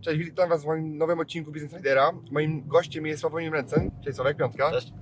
[0.00, 2.12] Cześć, witam Was w moim nowym odcinku Business Ridera.
[2.30, 3.90] Moim gościem jest Sławomir Mencen.
[4.04, 4.70] Cześć Sławek, piątka.
[4.70, 4.92] Cześć.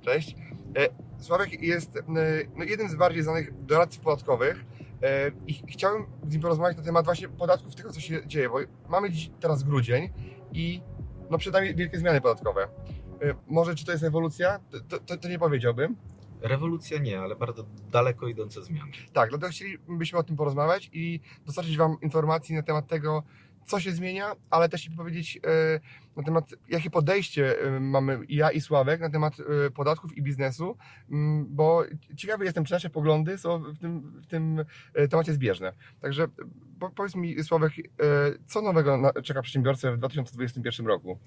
[0.00, 0.36] Cześć.
[0.76, 2.02] E, Sławek jest e,
[2.56, 4.64] no, jednym z bardziej znanych doradców podatkowych
[5.02, 8.58] e, i chciałem z nim porozmawiać na temat właśnie podatków, tego co się dzieje, bo
[8.88, 10.08] mamy dziś teraz grudzień
[10.52, 10.82] i
[11.30, 12.68] no przed nami wielkie zmiany podatkowe.
[13.46, 14.60] Może czy to jest ewolucja?
[14.88, 15.96] To, to, to nie powiedziałbym.
[16.40, 18.92] Rewolucja nie, ale bardzo daleko idące zmiany.
[19.12, 23.22] Tak, dlatego chcielibyśmy o tym porozmawiać i dostarczyć Wam informacji na temat tego,
[23.66, 25.80] co się zmienia, ale też i powiedzieć e,
[26.16, 29.34] na temat, jakie podejście e, mamy ja i Sławek na temat
[29.66, 30.76] e, podatków i biznesu,
[31.10, 31.84] m, bo
[32.16, 35.72] ciekawy jestem, czy nasze poglądy są w tym, w tym e, temacie zbieżne.
[36.00, 36.28] Także
[36.80, 37.72] po, powiedz mi, Sławek,
[38.46, 41.18] co nowego czeka przedsiębiorcę w 2021 roku?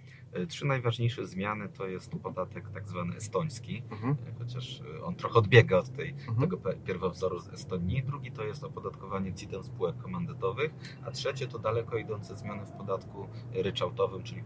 [0.47, 4.15] Trzy najważniejsze zmiany to jest podatek tak zwany estoński, Mhm.
[4.39, 6.37] chociaż on trochę odbiega od tej, Mhm.
[6.39, 8.03] tego pierwowzoru z Estonii.
[8.03, 10.71] Drugi to jest opodatkowanie CIT-em spółek komandytowych,
[11.05, 14.45] a trzecie to daleko idące zmiany w podatku ryczałtowym, czyli w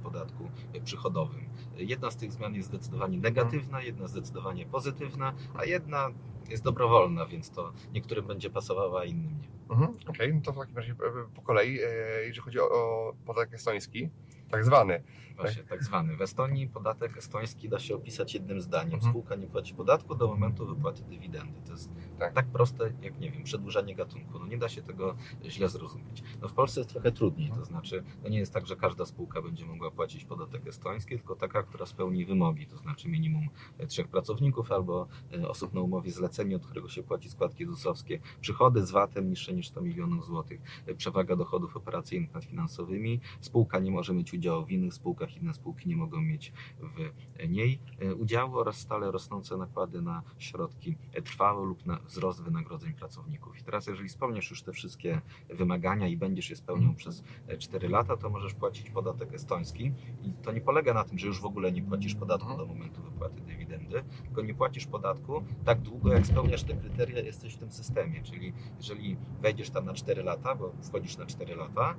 [0.74, 1.50] e, przychodowym.
[1.80, 6.10] E, Jedna z tych zmian jest zdecydowanie negatywna, jedna zdecydowanie pozytywna, a jedna
[6.50, 9.48] jest dobrowolna, więc to niektórym będzie pasowała, a innym nie.
[9.76, 9.94] Mhm.
[10.08, 10.96] Okej, no to w takim razie e,
[11.36, 11.88] po kolei, e,
[12.28, 14.10] jeżeli chodzi o, o podatek estoński,
[14.52, 15.04] tak zwany.
[15.38, 16.16] Właśnie tak zwany.
[16.18, 18.94] W Estonii podatek estoński da się opisać jednym zdaniem.
[18.94, 19.12] Mhm.
[19.12, 21.54] Spółka nie płaci podatku do momentu wypłaty dywidendy.
[21.66, 22.34] To jest Tak.
[22.34, 24.40] tak, proste jak, nie wiem, przedłużanie gatunku.
[24.40, 26.24] No nie da się tego źle zrozumieć.
[26.42, 27.60] No w Polsce jest trochę trudniej, Mhm.
[27.62, 31.36] to znaczy to nie jest tak, że każda spółka będzie mogła płacić podatek estoński, tylko
[31.36, 33.48] taka, która spełni wymogi, to znaczy minimum
[33.78, 38.20] e, trzech pracowników albo e, osób na umowie zlecenia, od którego się płaci składki ZUS-owskie,
[38.42, 43.80] przychody z VAT-em niższe niż 100 milionów złotych, e, przewaga dochodów operacyjnych nad finansowymi, spółka
[43.80, 47.12] nie może mieć udziału w innych spółkach, inne spółki nie mogą mieć w
[47.50, 52.94] niej e, udziału oraz stale rosnące nakłady na środki e, trwałe lub na wzrost wynagrodzeń
[52.94, 53.60] pracowników.
[53.60, 57.90] I teraz jeżeli spełniasz już te wszystkie wymagania i będziesz je spełniał przez e, 4
[57.90, 59.92] lata, to możesz płacić podatek estoński
[60.24, 63.02] i to nie polega na tym, że już w ogóle nie płacisz podatku do momentu
[63.02, 67.72] wypłaty dywidendy, tylko nie płacisz podatku tak długo, jak spełniasz te kryteria, jesteś w tym
[67.72, 68.24] systemie.
[68.24, 71.96] Czyli jeżeli wejdziesz tam na 4 lata, bo wchodzisz na 4 lata,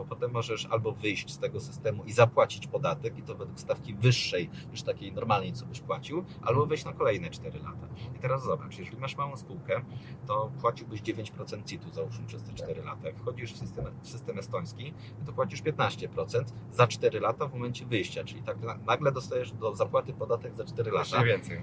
[0.00, 3.94] bo potem możesz albo wyjść z tego systemu i zapłacić podatek i to według stawki
[3.94, 7.88] wyższej niż takiej normalnej, co byś płacił, albo wejść na kolejne 4 lata.
[8.16, 9.80] I teraz zobacz, jeżeli masz małą spółkę,
[10.26, 13.06] to płaciłbyś 9% CIT-u załóżmy przez te 4 lata.
[13.06, 14.94] Jak wchodzisz w system, w system estoński,
[15.26, 19.74] to płacisz 15% za 4 lata w momencie wyjścia, czyli tak na- nagle dostajesz do
[19.76, 21.60] zapłaty podatek za 4 lata Jeszcze więcej.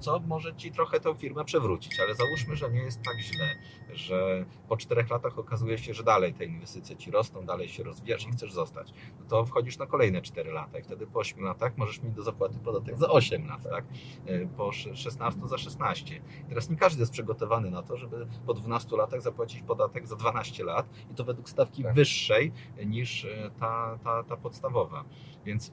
[0.00, 3.46] Co może ci trochę tę firmę przewrócić, ale załóżmy, że nie jest tak źle,
[3.94, 8.26] że po czterech latach okazuje się, że dalej te inwestycje ci rosną, dalej się rozwijasz
[8.26, 8.92] i chcesz zostać.
[9.20, 12.22] No to wchodzisz na kolejne 4 lata i wtedy po 8 latach możesz mieć do
[12.22, 13.84] zapłaty podatek za 8 lat, tak?
[14.28, 16.20] Y, Po sze- 16 za 16.
[16.48, 20.64] Teraz nie każdy jest przygotowany na to, żeby po 12 latach zapłacić podatek za 12
[20.64, 21.94] lat i to według stawki Tak.
[21.94, 22.52] wyższej
[22.86, 25.04] niż y, ta, ta, ta podstawowa.
[25.44, 25.72] Więc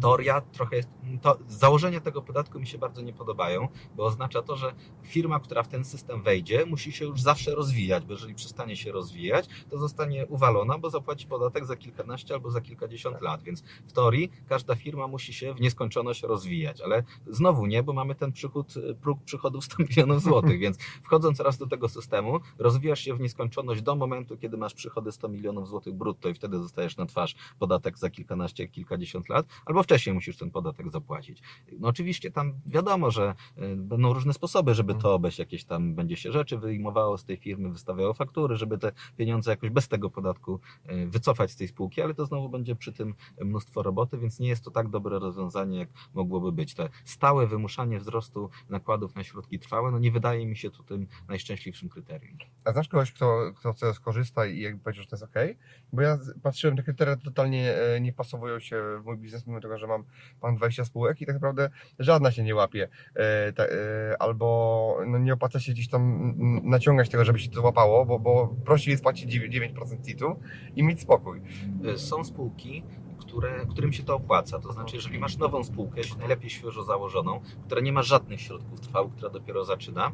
[0.00, 0.88] teoria trochę jest,
[1.22, 5.62] to, założenia tego podatku mi się bardzo nie podobają, bo oznacza to, że firma, która
[5.62, 9.78] w ten system wejdzie, musi się już zawsze rozwijać, bo jeżeli przestanie się rozwijać, to
[9.78, 14.74] zostanie uwalona, bo zapłaci podatek za kilkanaście albo za kilkadziesiąt lat, więc w teorii każda
[14.74, 19.64] firma musi się w nieskończoność rozwijać, ale znowu nie, bo mamy ten przychód, próg przychodów
[19.64, 24.36] 100 milionów złotych, więc wchodząc raz do tego systemu, rozwijasz się w nieskończoność do momentu,
[24.36, 28.68] kiedy masz przychody 100 milionów złotych brutto i wtedy dostajesz na twarz podatek za kilkanaście,
[28.68, 31.42] kilkadziesiąt lat, albo wcześniej musisz ten podatek zapłacić.
[31.78, 36.16] No oczywiście tam wiadomo, że y, będą różne sposoby, żeby to obejść, jakieś tam będzie
[36.16, 40.60] się rzeczy wyjmowało z tej firmy, wystawiało faktury, żeby te pieniądze jakoś bez tego podatku
[40.90, 44.48] y, wycofać z tej spółki, ale to znowu będzie przy tym mnóstwo roboty, więc nie
[44.48, 46.74] jest to tak dobre rozwiązanie, jak mogłoby być.
[46.74, 51.06] Te stałe wymuszanie wzrostu nakładów na środki trwałe, no nie wydaje mi się tu tym
[51.28, 52.38] najszczęśliwszym kryterium.
[52.64, 55.42] A znasz kogoś, kto, kto chce skorzysta i jakby powiedział, że to jest ok?
[55.92, 59.71] Bo ja patrzyłem, te kryteria totalnie e, nie pasowują się w mój biznes, mimo tego,
[59.78, 60.04] że mam
[60.42, 62.88] mam 20 spółek i tak naprawdę żadna się nie łapie.
[63.16, 66.34] E, e, albo no, nie opłaca się gdzieś tam
[66.64, 70.36] naciągać tego, żeby się to łapało, bo, bo prościej jest płacić 9% CIT-u
[70.76, 71.40] i mieć spokój.
[71.94, 72.82] Y, Są spółki,
[73.32, 74.58] które, którym się to opłaca.
[74.58, 79.12] To znaczy, jeżeli masz nową spółkę, najlepiej świeżo założoną, która nie ma żadnych środków trwałych,
[79.12, 80.12] która dopiero zaczyna,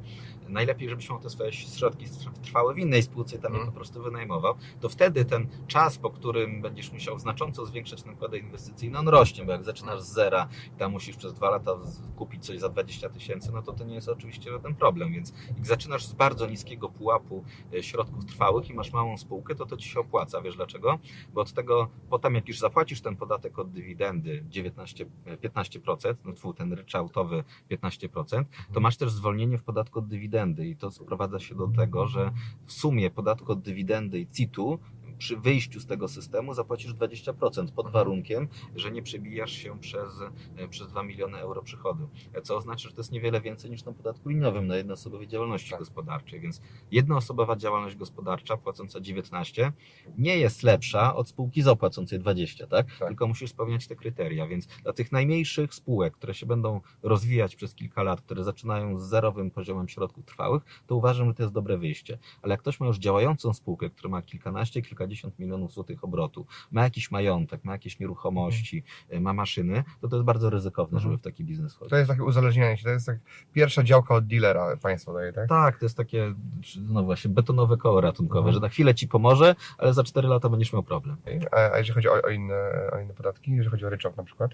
[0.49, 2.06] najlepiej, żebyś miał te swoje środki
[2.43, 3.73] trwałe w innej spółce i tam je Mhm.
[3.73, 8.99] po prostu wynajmował, to wtedy ten czas, po którym będziesz musiał znacząco zwiększać nakłady inwestycyjne,
[8.99, 11.73] on rośnie, bo jak zaczynasz z zera i tam musisz przez dwa lata
[12.17, 15.67] kupić coś za 20 tysięcy, no to to nie jest oczywiście żaden problem, więc jak
[15.67, 17.44] zaczynasz z bardzo niskiego pułapu
[17.75, 20.41] e, środków trwałych i masz małą spółkę, to to ci się opłaca.
[20.41, 20.99] Wiesz dlaczego?
[21.32, 26.32] Bo od tego, potem jak już zapłacisz ten podatek od dywidendy 19, e, 15%, no
[26.32, 31.38] tfu, ten ryczałtowy 15%, to masz też zwolnienie w podatku od dywidendy i to sprowadza
[31.38, 32.31] się do tego, że
[32.66, 34.78] w sumie podatku od dywidendy i CIT-u
[35.19, 37.93] przy wyjściu z tego systemu zapłacisz 20% pod Mhm.
[37.93, 40.20] warunkiem, że nie przebijasz się przez,
[40.56, 42.09] e, przez 2 miliony euro przychodu.
[42.43, 45.79] Co oznacza, że to jest niewiele więcej niż na podatku liniowym na jednoosobowej działalności Tak.
[45.79, 46.41] gospodarczej.
[46.41, 46.61] Więc
[46.91, 49.73] jednoosobowa działalność gospodarcza płacąca 19
[50.19, 52.87] nie jest lepsza od spółki ZO płacącej 20, tak?
[52.99, 53.09] Tak.
[53.09, 54.47] Tylko musisz spełniać te kryteria.
[54.47, 59.03] Więc dla tych najmniejszych spółek, które się będą rozwijać przez kilka lat, które zaczynają z
[59.09, 62.19] zerowym poziomem środków trwałych, to uważam, że to jest dobre wyjście.
[62.43, 66.82] Ale jak ktoś ma już działającą spółkę, która ma kilkanaście, kilkadziesiąt milionów złotych obrotu, ma
[66.82, 68.82] jakiś majątek, ma jakieś nieruchomości,
[69.12, 71.02] y, ma maszyny, to to jest bardzo ryzykowne, Mhm.
[71.02, 71.90] żeby w taki biznes wchodzić.
[71.90, 73.19] To jest takie uzależnienie się, to jest tak
[73.52, 75.49] pierwsza działka od dealera państwo daje, tak?
[75.49, 76.34] Tak, to jest takie,
[76.81, 78.55] no właśnie, betonowe koło ratunkowe, Mhm.
[78.55, 81.16] że na chwilę ci pomoże, ale za 4 lata będziesz miał problem.
[81.52, 84.25] A, a jeżeli chodzi o, o, inne, o inne podatki, jeżeli chodzi o ryczałt na
[84.25, 84.50] przykład?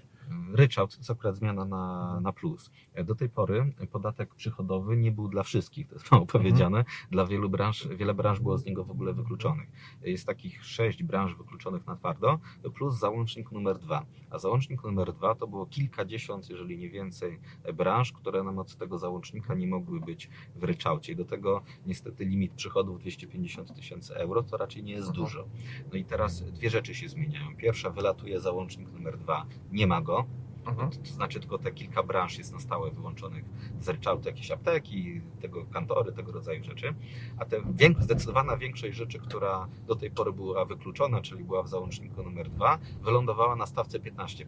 [0.55, 2.71] Ryczałt to jest akurat zmiana na, na plus.
[3.05, 6.85] Do tej pory podatek przychodowy nie był dla wszystkich, to jest mało powiedziane.
[7.11, 9.69] Dla wielu branż, wiele branż było z niego w ogóle wykluczonych.
[10.01, 12.39] Jest takich sześć branż wykluczonych na twardo,
[12.73, 14.05] plus załącznik numer dwa.
[14.29, 17.39] A załącznik numer dwa to było kilkadziesiąt, jeżeli nie więcej,
[17.73, 21.13] branż, które na mocy tego załącznika nie mogły być w ryczałcie.
[21.13, 25.25] I do tego niestety limit przychodów 250 tysięcy euro to raczej nie jest Mhm.
[25.25, 25.47] dużo.
[25.91, 27.55] No i teraz dwie rzeczy się zmieniają.
[27.57, 30.25] Pierwsza, wylatuje załącznik numer dwa, nie ma go,
[30.65, 30.91] Mhm.
[30.91, 33.45] to znaczy tylko te kilka branż jest na stałe wyłączonych
[33.79, 36.93] z ryczałtu, jakieś apteki, tego kantory, tego rodzaju rzeczy.
[37.37, 41.67] A te wiek, zdecydowana większość rzeczy, która do tej pory była wykluczona, czyli była w
[41.67, 44.45] załączniku numer 2, wylądowała na stawce 15%.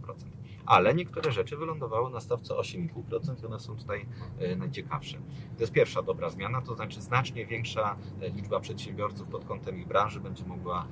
[0.66, 4.06] Ale niektóre rzeczy wylądowały na stawce 8,5% i one są tutaj
[4.40, 5.18] e, najciekawsze.
[5.56, 9.88] To jest pierwsza dobra zmiana, to znaczy znacznie większa e, liczba przedsiębiorców pod kątem ich
[9.88, 10.88] branży będzie mogła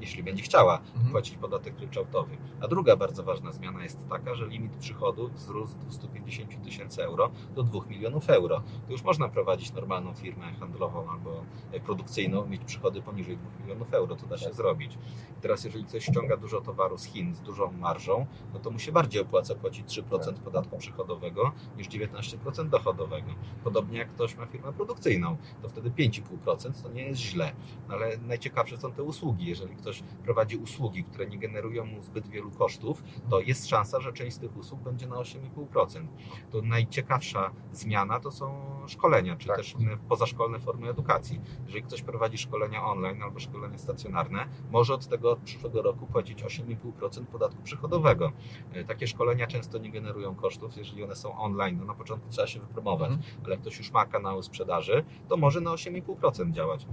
[0.00, 1.10] jeśli będzie chciała, Mhm.
[1.12, 2.36] płacić podatek ryczałtowy.
[2.60, 7.30] A druga bardzo ważna zmiana jest taka, że limit przychodów wzrósł z 250 tysięcy euro
[7.54, 8.62] do 2 milionów euro.
[8.86, 13.94] To już można prowadzić normalną firmę handlową albo e, produkcyjną, mieć przychody poniżej 2 milionów
[13.94, 14.54] euro, to da się Tak.
[14.54, 14.98] zrobić.
[15.40, 18.92] Teraz jeżeli ktoś ściąga dużo towaru z Chin z dużą marżą, no to mu się
[18.92, 20.44] bardziej opłaca płacić 3% Tak.
[20.44, 23.30] podatku przychodowego niż 19% dochodowego.
[23.64, 27.52] Podobnie jak ktoś ma firmę produkcyjną, to wtedy 5,5% to nie jest źle.
[27.88, 29.46] No ale najciekawsze są te usługi.
[29.46, 29.89] Jeżeli ktoś
[30.24, 34.38] prowadzi usługi, które nie generują mu zbyt wielu kosztów, to jest szansa, że część z
[34.38, 36.06] tych usług będzie na 8,5%.
[36.50, 39.56] To najciekawsza zmiana to są szkolenia, czy Tak.
[39.56, 39.74] też
[40.08, 41.40] pozaszkolne formy edukacji.
[41.66, 46.42] Jeżeli ktoś prowadzi szkolenia online albo szkolenia stacjonarne, może od tego od przyszłego roku płacić
[46.44, 48.32] 8,5% podatku przychodowego.
[48.72, 51.78] E, Takie szkolenia często nie generują kosztów, jeżeli one są online.
[51.78, 53.30] No na początku trzeba się wypromować, Mhm.
[53.44, 56.86] ale jak ktoś już ma kanały sprzedaży, to może na 8,5% działać.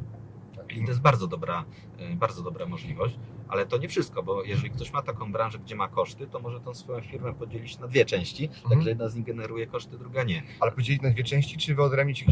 [0.69, 1.65] I to jest bardzo dobra,
[1.99, 3.15] e, bardzo dobra możliwość,
[3.49, 6.59] ale to nie wszystko, bo jeżeli ktoś ma taką branżę, gdzie ma koszty, to może
[6.59, 8.69] tą swoją firmę podzielić na dwie części, Mhm.
[8.69, 10.43] także jedna z nich generuje koszty, druga nie.
[10.59, 12.27] Ale podzielić na dwie części, czy wyodrębnić e,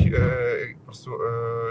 [0.80, 1.12] po prostu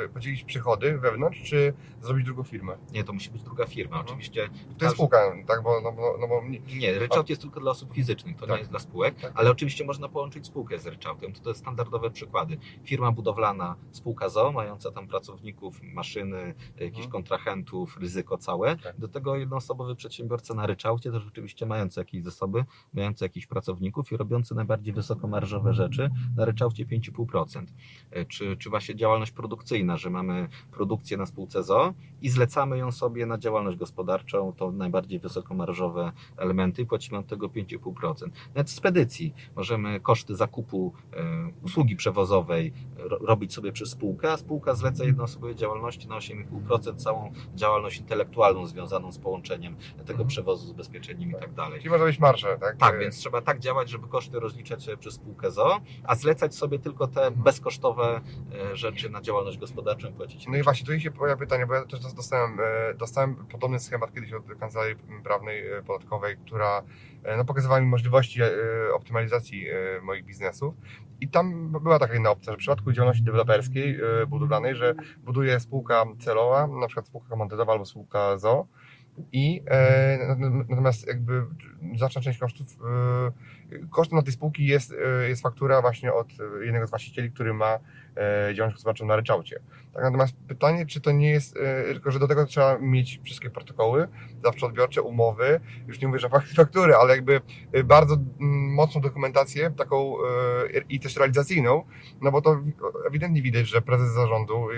[0.04, 2.76] e, podzielić przychody wewnątrz, czy zrobić drugą firmę?
[2.92, 3.96] Nie, to musi być druga firma.
[3.96, 4.06] Mhm.
[4.06, 5.62] Oczywiście To jest spółka, tak?
[5.62, 8.50] Bo, no, bo, no, bo nie, nie, ryczałt jest tylko dla osób fizycznych, to Tak.
[8.50, 9.32] nie jest dla spółek, Tak.
[9.34, 11.32] ale oczywiście można połączyć spółkę z ryczałtem.
[11.32, 12.58] To, to jest standardowe przykłady.
[12.84, 17.10] Firma budowlana, spółka ZO, mająca tam pracowników, maszyny, jakichś Mhm.
[17.10, 18.76] kontrahentów, ryzyko całe.
[18.76, 18.98] Tak.
[18.98, 24.16] Do tego jednoosobowy przedsiębiorca na ryczałcie, też rzeczywiście mający jakieś zasoby, mający jakichś pracowników i
[24.16, 27.66] robiący najbardziej wysokomarżowe rzeczy na ryczałcie 5,5%.
[28.10, 32.92] E, Czy, czy właśnie działalność produkcyjna, że mamy produkcję na spółce ZO i zlecamy ją
[32.92, 38.28] sobie na działalność gospodarczą, to najbardziej wysokomarżowe elementy i płacimy od tego 5,5%.
[38.54, 44.36] Nawet w spedycji możemy koszty zakupu e, usługi przewozowej ro, robić sobie przez spółkę, a
[44.36, 50.28] spółka zleca jednoosobowej działalności na 8,5% całą działalność intelektualną związaną z połączeniem tego Mhm.
[50.28, 51.78] przewozu z ubezpieczeniem i tak dalej.
[51.78, 52.76] czyli można być marżę, tak?
[52.76, 56.78] Tak, więc trzeba tak działać, żeby koszty rozliczać sobie przez spółkę ZO, a zlecać sobie
[56.78, 57.42] tylko te Mhm.
[57.42, 58.20] bezkosztowe
[58.72, 60.46] e, rzeczy na działalność gospodarczą i płacić.
[60.48, 64.12] No i właśnie, tu się pojawia pytanie, bo ja też dostałem, e, dostałem podobny schemat
[64.14, 66.82] kiedyś od kancelarii prawnej e, podatkowej, która
[67.36, 68.40] no, pokazywała mi możliwości
[68.94, 69.66] optymalizacji
[70.02, 70.74] moich biznesów.
[71.20, 76.04] I tam była taka inna opcja, że w przypadku działalności deweloperskiej, budowlanej, że buduje spółka
[76.20, 78.66] celowa, na przykład spółka komandytowa albo spółka ZO,
[79.32, 80.36] I e,
[80.68, 81.42] natomiast jakby
[81.96, 82.66] znaczna część kosztów,
[83.72, 86.28] e, kosztem na tej spółki jest, e, jest faktura właśnie od
[86.64, 87.78] jednego z właścicieli, który ma
[88.54, 89.60] działalność gospodarczą na ryczałcie.
[89.94, 93.50] Tak, natomiast pytanie, czy to nie jest, e, tylko że do tego trzeba mieć wszystkie
[93.50, 94.08] protokoły,
[94.44, 97.40] zawsze odbiorcze, umowy, już nie mówię, że fak- faktury, ale jakby
[97.72, 100.24] e, bardzo mm, mocną dokumentację, taką e,
[100.88, 101.84] i też realizacyjną,
[102.22, 102.60] no bo to
[103.06, 104.68] ewidentnie widać, że prezes zarządu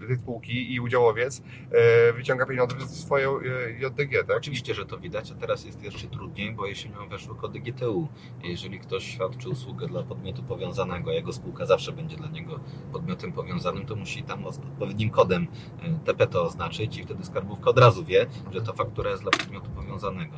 [0.00, 4.36] e, tej spółki i udziałowiec e, wyciąga pieniądze przez swoją e, JDG, tak?
[4.36, 8.08] Oczywiście, że to widać, a teraz jest jeszcze trudniej, bo jesienią weszły kody GTU.
[8.42, 12.60] Jeżeli ktoś świadczy usługę dla podmiotu powiązanego, jego spółka zawsze będzie dla niego
[12.92, 15.46] podmiotem powiązanym, to musi tam odpowiednim kodem
[15.82, 19.30] e, TP to oznaczyć i wtedy skarbówka od razu wie, że to faktura jest dla
[19.32, 20.36] podmiotu powiązanego.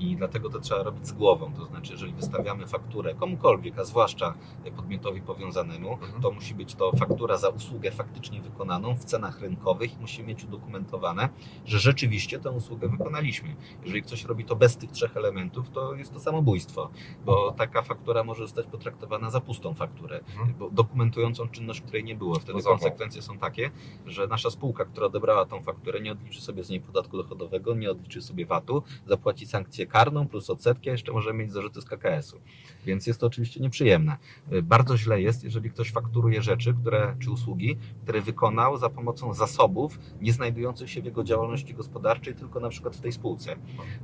[0.00, 1.52] I dlatego to trzeba robić z głową.
[1.52, 4.34] To znaczy, jeżeli wystawiamy fakturę komukolwiek, a zwłaszcza
[4.76, 6.22] podmiotowi powiązanemu, Mhm.
[6.22, 10.44] to musi być to faktura za usługę faktycznie wykonaną w cenach rynkowych i musimy mieć
[10.44, 11.28] udokumentowane,
[11.64, 13.56] że rzeczywiście tę usługę wykonaliśmy.
[13.82, 16.90] Jeżeli ktoś robi to bez tych trzech elementów, to jest to samobójstwo,
[17.24, 20.54] bo taka faktura może zostać potraktowana za pustą fakturę, Mhm.
[20.58, 22.34] bo dokumentującą czynność, której nie było.
[22.34, 22.78] Wtedy Rozumiem.
[22.78, 23.70] konsekwencje są takie,
[24.06, 27.90] że nasza spółka, która odebrała tą fakturę, nie odliczy sobie z niej podatku dochodowego, nie
[27.90, 32.40] odliczy sobie VAT-u, zapłaci sankcję karną plus odsetki, a jeszcze może mieć zarzuty z KKS-u.
[32.86, 34.16] Więc jest to oczywiście nieprzyjemne.
[34.52, 39.34] Y, Bardzo źle jest, jeżeli ktoś fakturuje rzeczy, które, czy usługi, które wykonał za pomocą
[39.34, 43.56] zasobów nie znajdujących się w jego działalności gospodarczej, tylko na przykład w tej spółce.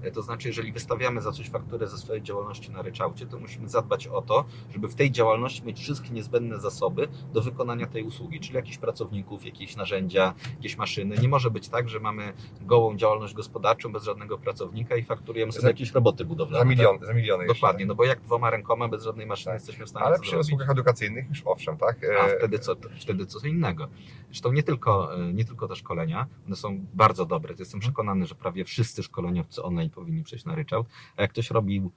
[0.04, 3.68] Y, To znaczy, jeżeli wystawiamy za coś fakturę ze swojej działalności na ryczałcie, to musimy
[3.68, 8.40] zadbać o to, żeby w tej działalności mieć wszystkie niezbędne zasoby do wykonania tej usługi,
[8.40, 11.16] czyli jakichś pracowników, jakieś narzędzia, jakieś maszyny.
[11.18, 15.62] Nie może być tak, że mamy gołą działalność gospodarczą bez żadnego pracownika i fakturujemy sobie
[15.62, 16.64] Za- jakieś roboty budowlane.
[16.64, 16.78] Za tak?
[16.78, 17.54] miliony, za miliony jeszcze.
[17.54, 19.54] Dokładnie, no bo jak dwoma rękoma bez żadnej maszyny Tak.
[19.54, 21.96] jesteśmy w stanie Ale przy usługach edukacyjnych już owszem, tak?
[22.20, 23.88] A wtedy co, wtedy co innego.
[24.26, 27.54] Zresztą nie tylko, e, nie tylko te szkolenia, one są bardzo dobre.
[27.58, 30.86] Jestem przekonany, że prawie wszyscy szkoleniowcy online powinni przejść na ryczałt,
[31.16, 31.90] a jak ktoś robił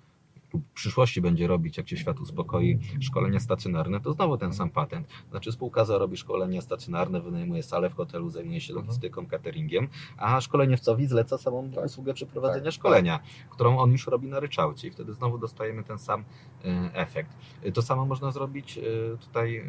[0.54, 4.70] lub w przyszłości będzie robić, jak się świat uspokoi, szkolenia stacjonarne, to znowu ten sam
[4.70, 5.08] patent.
[5.32, 8.86] Znaczy spółka ZO robi szkolenia stacjonarne, wynajmuje salę w hotelu, zajmuje się Mhm.
[8.88, 11.86] logistyką, cateringiem, a szkoleniowcowi zleca samą Tak.
[11.86, 12.74] usługę przeprowadzenia Tak.
[12.74, 13.20] szkolenia,
[13.50, 16.24] którą on już robi na ryczałcie i wtedy znowu dostajemy ten sam
[16.66, 17.30] e, efekt.
[17.74, 18.82] To samo można zrobić e,
[19.18, 19.64] tutaj e,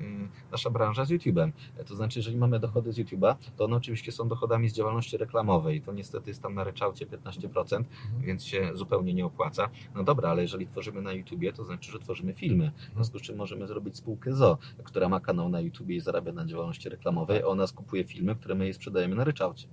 [0.53, 1.53] nasza branża z YouTube'em.
[1.87, 5.81] To znaczy, jeżeli mamy dochody z YouTube'a, to one oczywiście są dochodami z działalności reklamowej.
[5.81, 7.85] To niestety jest tam na ryczałcie 15%,
[8.21, 9.69] więc się zupełnie nie opłaca.
[9.95, 12.73] No dobra, ale jeżeli tworzymy na YouTubie, to znaczy, że tworzymy filmy.
[12.91, 16.33] W związku z czym możemy zrobić spółkę ZO, która ma kanał na YouTubie i zarabia
[16.33, 19.69] na działalności reklamowej, a ona skupuje filmy, które my jej sprzedajemy na ryczałcie.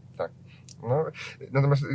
[0.84, 1.06] No,
[1.52, 1.88] natomiast e,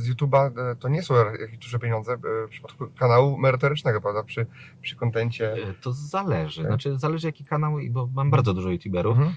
[0.00, 4.22] z YouTube'a e, to nie są jakieś duże pieniądze e, w przypadku kanału merytorycznego, prawda?
[4.22, 4.46] Przy,
[4.80, 5.56] przy kontencie.
[5.80, 6.60] To zależy.
[6.60, 6.70] Tak.
[6.70, 9.18] Znaczy, zależy jaki kanał, bo mam bardzo dużo YouTuberów.
[9.18, 9.34] Mhm.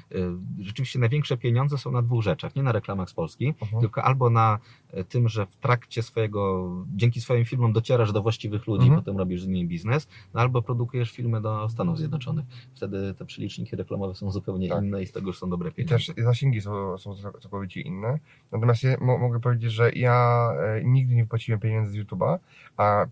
[0.60, 2.56] Rzeczywiście największe pieniądze są na dwóch rzeczach.
[2.56, 3.82] Nie na reklamach z Polski, Mhm.
[3.82, 4.60] tylko albo na
[5.04, 9.02] tym, że w trakcie swojego, dzięki swoim filmom docierasz do właściwych ludzi, Mhm.
[9.02, 12.46] potem robisz z nimi biznes, no albo produkujesz filmy do Stanów Zjednoczonych.
[12.76, 14.84] Wtedy te przeliczniki reklamowe są zupełnie Tak.
[14.84, 16.14] inne i z tego już są dobre I pieniądze.
[16.14, 18.20] też zasięgi są, są całkowicie inne.
[18.52, 22.38] Natomiast ja mo, mogę powiedzieć, że ja e, nigdy nie płaciłem pieniędzy z YouTube'a,
[22.78, 23.06] a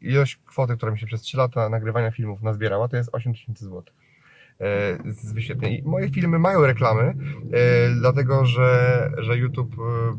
[0.00, 3.64] ilość kwoty, która mi się przez 3 lata nagrywania filmów nazbierała, to jest 8 tysięcy
[3.64, 3.94] złotych.
[4.60, 5.72] E, z wyświetleń.
[5.74, 7.14] I moje filmy mają reklamy, e,
[8.00, 9.76] dlatego że, że YouTube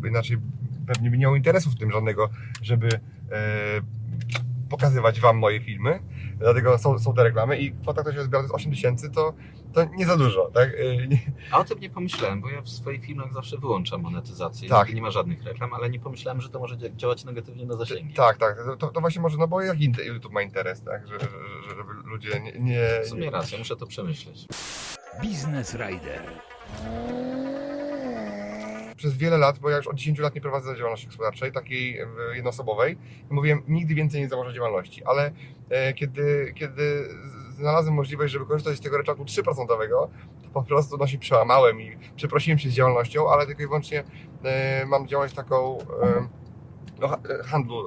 [0.07, 0.37] inaczej
[0.87, 2.29] pewnie by nie miał interesu w tym żadnego,
[2.61, 2.99] żeby e,
[4.69, 5.99] pokazywać Wam moje filmy.
[6.39, 9.33] Dlatego są, są te reklamy i kwota, która się zbiera to jest 8 tysięcy, to,
[9.73, 10.69] to nie za dużo, tak?
[10.69, 10.73] E,
[11.51, 14.69] A o tym nie pomyślałem, bo ja w swoich filmach zawsze wyłączam monetyzację.
[14.69, 14.93] Tak.
[14.93, 18.13] Nie ma żadnych reklam, ale nie pomyślałem, że to może dzia- działać negatywnie na zasięgi.
[18.13, 18.57] Tak, tak.
[18.79, 21.07] To, to właśnie może, no bo jak YouTube ma interes, tak?
[21.07, 21.27] Że, że,
[21.69, 22.51] że żeby ludzie nie.
[22.51, 24.45] nie W sumie racja, muszę to przemyśleć.
[25.21, 26.21] Biznes Rider.
[28.97, 32.07] Przez wiele lat, bo ja już od 10 lat nie prowadzę działalności gospodarczej, takiej e,
[32.33, 32.97] jednoosobowej,
[33.29, 35.31] mówiłem, nigdy więcej nie założę działalności, ale
[35.69, 37.09] e, kiedy, kiedy
[37.55, 40.09] znalazłem możliwość, żeby korzystać z tego ryczałtu 3%, to
[40.53, 44.03] po prostu no, się przełamałem i przeprosiłem się z działalnością, ale tylko i wyłącznie
[44.43, 45.77] e, mam działalność taką
[46.99, 47.83] no, ha- handlu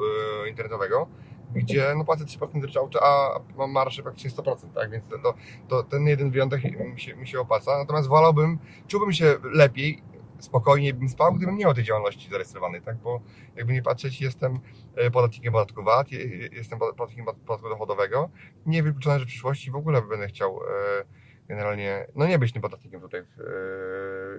[0.49, 1.07] internetowego,
[1.55, 4.91] gdzie no, płacę 3% ryczałtu, a mam marżę praktycznie 100%, tak?
[4.91, 5.35] Więc to,
[5.69, 6.63] to ten jeden wyjątek
[6.95, 7.79] mi się, mi się opłaca.
[7.79, 10.03] Natomiast wolałbym, czułbym się lepiej,
[10.41, 12.97] spokojniej bym spał, gdybym nie miał tej działalności zarejestrowanej, tak?
[12.97, 13.21] Bo
[13.57, 14.61] jakby nie patrzeć, jestem
[14.97, 18.31] e, podatnikiem podatku VAT, je- je- jestem podatnikiem podatku dochodowego.
[18.67, 21.05] Nie wykluczone, że w przyszłości w ogóle będę chciał e,
[21.49, 23.21] generalnie, no nie być tym podatnikiem tutaj.
[23.21, 23.25] E,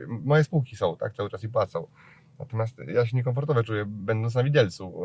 [0.07, 1.13] moje spółki są, tak?
[1.13, 1.87] Cały czas i płacą.
[2.39, 5.03] Natomiast ja się niekomfortowo czuję, będąc na widelcu.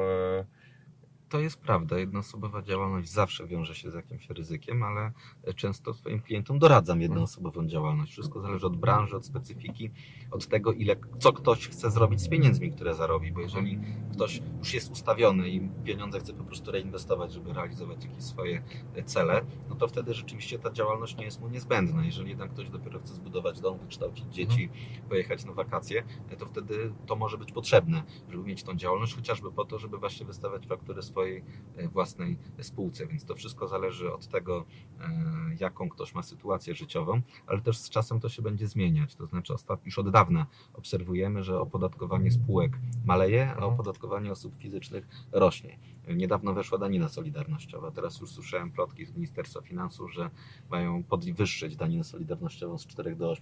[1.28, 1.98] To jest prawda.
[1.98, 5.12] Jednoosobowa działalność zawsze wiąże się z jakimś ryzykiem, ale
[5.56, 8.12] często swoim klientom doradzam jednoosobową działalność.
[8.12, 9.90] Wszystko zależy od branży, od specyfiki,
[10.30, 13.32] od tego, ile, co ktoś chce zrobić z pieniędzmi, które zarobi.
[13.32, 13.80] Bo jeżeli
[14.12, 18.62] ktoś już jest ustawiony i pieniądze chce po prostu reinwestować, żeby realizować jakieś swoje
[19.04, 22.04] cele, no to wtedy rzeczywiście ta działalność nie jest mu niezbędna.
[22.04, 24.68] Jeżeli jednak ktoś dopiero chce zbudować dom, wykształcić dzieci,
[25.08, 26.02] pojechać na wakacje,
[26.38, 30.26] to wtedy to może być potrzebne, żeby mieć tą działalność, chociażby po to, żeby właśnie
[30.26, 31.44] wystawiać faktury swojej
[31.76, 33.06] e, własnej spółce.
[33.06, 34.64] Więc to wszystko zależy od tego,
[35.00, 39.14] e, jaką ktoś ma sytuację życiową, ale też z czasem to się będzie zmieniać.
[39.14, 39.54] To znaczy,
[39.84, 42.72] już od dawna obserwujemy, że opodatkowanie spółek
[43.04, 45.78] maleje, a opodatkowanie osób fizycznych rośnie.
[46.14, 47.90] Niedawno weszła danina solidarnościowa.
[47.90, 50.30] Teraz już słyszałem plotki z Ministerstwa Finansów, że
[50.70, 53.32] mają podwyższyć daninę solidarnościową z 4 do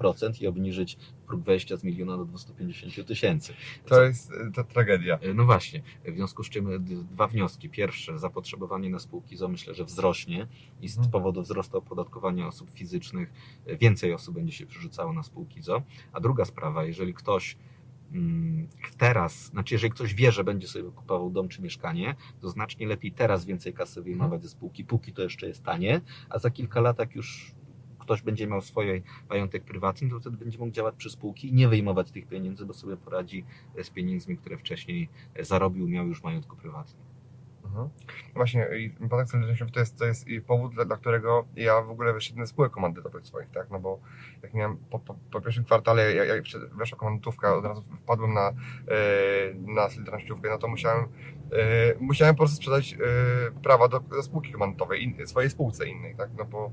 [0.00, 3.52] 8% i obniżyć próg wejścia z miliona do 250 tysięcy.
[3.86, 5.18] To jest e, to tragedia.
[5.34, 6.68] No właśnie, w związku z czym
[7.10, 7.68] dwa wnioski.
[7.70, 10.46] Pierwsze, zapotrzebowanie na spółki ZO myślę, że wzrośnie
[10.80, 11.12] i z Mhm.
[11.12, 13.32] powodu wzrostu opodatkowania osób fizycznych
[13.66, 15.82] e, więcej osób będzie się przerzucało na spółki ZO.
[16.12, 17.56] A druga sprawa, jeżeli ktoś
[18.12, 22.86] mm, teraz, znaczy jeżeli ktoś wie, że będzie sobie kupował dom czy mieszkanie, to znacznie
[22.86, 26.80] lepiej teraz więcej kasy wyjmować ze spółki, póki to jeszcze jest tanie, a za kilka
[26.80, 27.54] lat jak już
[28.10, 31.68] ktoś będzie miał swój majątek prywatny, to wtedy będzie mógł działać przy spółki i nie
[31.68, 33.44] wyjmować tych pieniędzy, bo sobie poradzi
[33.82, 35.08] z pieniędzmi, które wcześniej
[35.40, 37.09] zarobił, miał już w majątku prywatnym.
[37.70, 37.88] Mhm.
[38.34, 38.68] Właśnie,
[39.10, 42.50] podatek solidarnościowy to jest, to jest powód, dla, dla którego ja w ogóle wyszedłem z
[42.50, 43.70] spółek komandytowych swoich, tak?
[43.70, 44.00] No bo
[44.42, 46.44] jak miałem po, po, po pierwszym kwartale, jak, jak
[46.76, 48.54] weszła komandytówka, od razu wpadłem na, e,
[49.54, 51.04] na solidarnościówkę, no to musiałem,
[51.52, 52.96] e, musiałem po prostu sprzedać e,
[53.62, 56.30] prawa do, do spółki komandytowej, in, swojej spółce innej, tak?
[56.38, 56.72] No bo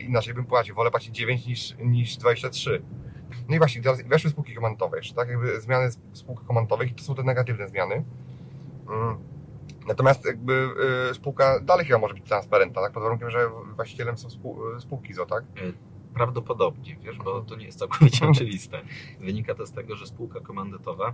[0.00, 2.82] inaczej bym płacił, wolę płacić 9 niż, niż 23.
[3.48, 5.28] No i właśnie, teraz weszły spółki komandytowe jeszcze, tak?
[5.28, 8.04] Jakby zmiany sp- spółek komandytowych i to są te negatywne zmiany.
[8.90, 9.18] Mm.
[9.86, 10.68] Natomiast jakby
[11.10, 12.92] y, spółka dalej chyba może być transparentna, tak?
[12.92, 15.44] Pod warunkiem, że właścicielem są spół, spółki ZO, tak?
[16.14, 18.82] Prawdopodobnie, wiesz, bo to nie jest całkowicie oczywiste.
[19.20, 21.12] Wynika to z tego, że spółka komandytowa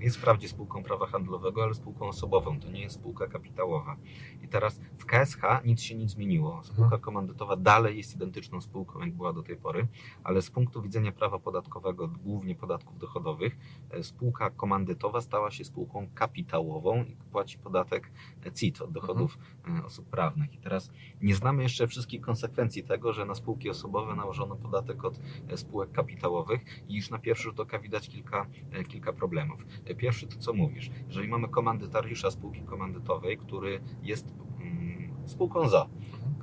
[0.00, 3.96] jest wprawdzie spółką prawa handlowego, ale spółką osobową, to nie jest spółka kapitałowa.
[4.42, 6.60] I teraz w KSH nic się nie zmieniło.
[6.64, 9.86] Spółka komandytowa dalej jest identyczną spółką, jak była do tej pory,
[10.24, 13.56] ale z punktu widzenia prawa podatkowego, głównie podatków dochodowych,
[13.90, 18.10] e, spółka komandytowa stała się spółką kapitałową i płaci podatek
[18.54, 20.54] CIT od dochodów e, osób prawnych.
[20.54, 20.90] I teraz
[21.22, 25.92] nie znamy jeszcze wszystkich konsekwencji tego, że na spółki osobowe nałożono podatek od e, spółek
[25.92, 29.66] kapitałowych i już na pierwszy rzut oka widać kilka, e, kilka problemów.
[29.84, 35.88] E, Pierwszy to co mówisz, jeżeli mamy komandytariusza spółki komandytowej, który jest mm, spółką ZO,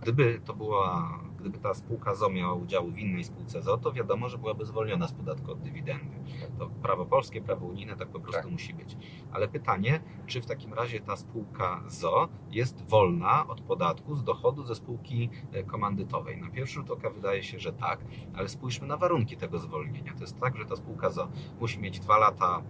[0.01, 4.29] Gdyby to była, gdyby ta spółka ZO miała udział w innej spółce ZO, to wiadomo,
[4.29, 6.15] że byłaby zwolniona z podatku od dywidendy.
[6.59, 8.51] To prawo polskie, prawo unijne tak po prostu Tak.
[8.51, 8.97] musi być.
[9.31, 14.63] Ale pytanie, czy w takim razie ta spółka ZO jest wolna od podatku z dochodu
[14.63, 16.41] ze spółki e, komandytowej?
[16.41, 17.99] Na pierwszy rzut oka wydaje się, że tak,
[18.33, 20.13] ale spójrzmy na warunki tego zwolnienia.
[20.13, 21.27] To jest tak, że ta spółka ZO
[21.59, 22.61] musi mieć dwa lata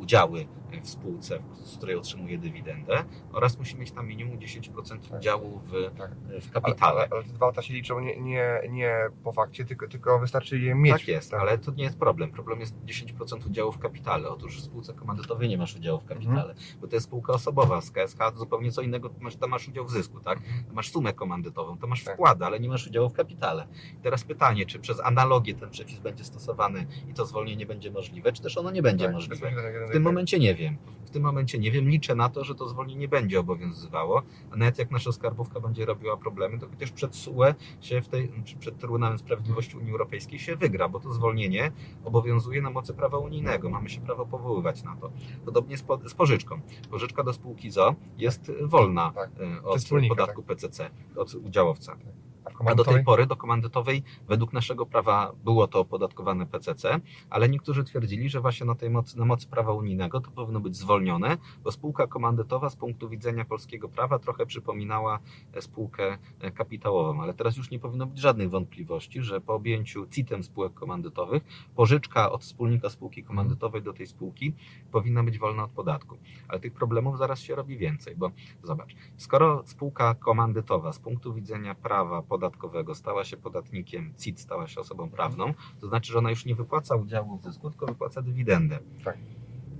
[0.00, 0.46] udziały
[0.82, 6.10] w spółce, z której otrzymuje dywidendę oraz musi mieć tam minimum 10% udziału w, Tak.
[6.14, 7.00] w Ale, kapitale.
[7.00, 10.58] ale, ale te dwa lata się liczą nie, nie, nie po fakcie, tylko, tylko wystarczy
[10.58, 10.92] je mieć.
[10.92, 12.30] Tak jest, ale to nie jest problem.
[12.30, 14.28] Problem jest 10% udziału w kapitale.
[14.28, 17.80] Otóż w spółce komandytowej nie masz udziału w kapitale, bo to jest spółka osobowa.
[17.80, 20.38] Z KSH to zupełnie co innego, masz, tam masz udział w zysku, tak?
[20.68, 22.14] To masz sumę komandytową, to masz Tak.
[22.14, 23.66] wkłady, ale nie masz udziału w kapitale.
[23.98, 28.32] I teraz pytanie, czy przez analogię ten przepis będzie stosowany i to zwolnienie będzie możliwe,
[28.32, 29.50] czy też ono nie będzie Tak, możliwe.
[29.88, 30.76] W tym momencie nie wiem.
[31.06, 31.88] W tym momencie nie wiem.
[31.88, 36.16] Liczę na to, że to zwolnienie będzie obowiązywało, a nawet jak nasza skarbówka będzie robiła
[36.16, 40.56] problemy, to chociaż przed SUE się w tej, czy przed Trybunałem Sprawiedliwości Unii Europejskiej się
[40.56, 41.72] wygra, bo to zwolnienie
[42.04, 43.70] obowiązuje na mocy prawa unijnego.
[43.70, 45.10] Mamy się prawo powoływać na to.
[45.44, 46.60] Podobnie z, po, z pożyczką.
[46.90, 49.30] Pożyczka do spółki ZO jest wolna Tak.
[49.40, 51.96] e, od podatku PCC, od udziałowca.
[52.66, 57.84] A do tej pory do komandytowej według naszego prawa było to opodatkowane PCC, ale niektórzy
[57.84, 61.72] twierdzili, że właśnie na tej mocy, na mocy prawa unijnego to powinno być zwolnione, bo
[61.72, 65.18] spółka komandytowa z punktu widzenia polskiego prawa trochę przypominała
[65.52, 70.06] e, spółkę e, kapitałową, ale teraz już nie powinno być żadnych wątpliwości, że po objęciu
[70.06, 71.42] CIT-em spółek komandytowych
[71.76, 74.52] pożyczka od wspólnika spółki komandytowej do tej spółki
[74.92, 76.18] powinna być wolna od podatku.
[76.48, 78.30] Ale tych problemów zaraz się robi więcej, bo
[78.62, 84.80] zobacz, skoro spółka komandytowa z punktu widzenia prawa podatkowego stała się podatnikiem CIT, stała się
[84.80, 88.78] osobą prawną, to znaczy, że ona już nie wypłaca udziału w zysku, tylko wypłaca dywidendę.
[89.04, 89.18] Tak.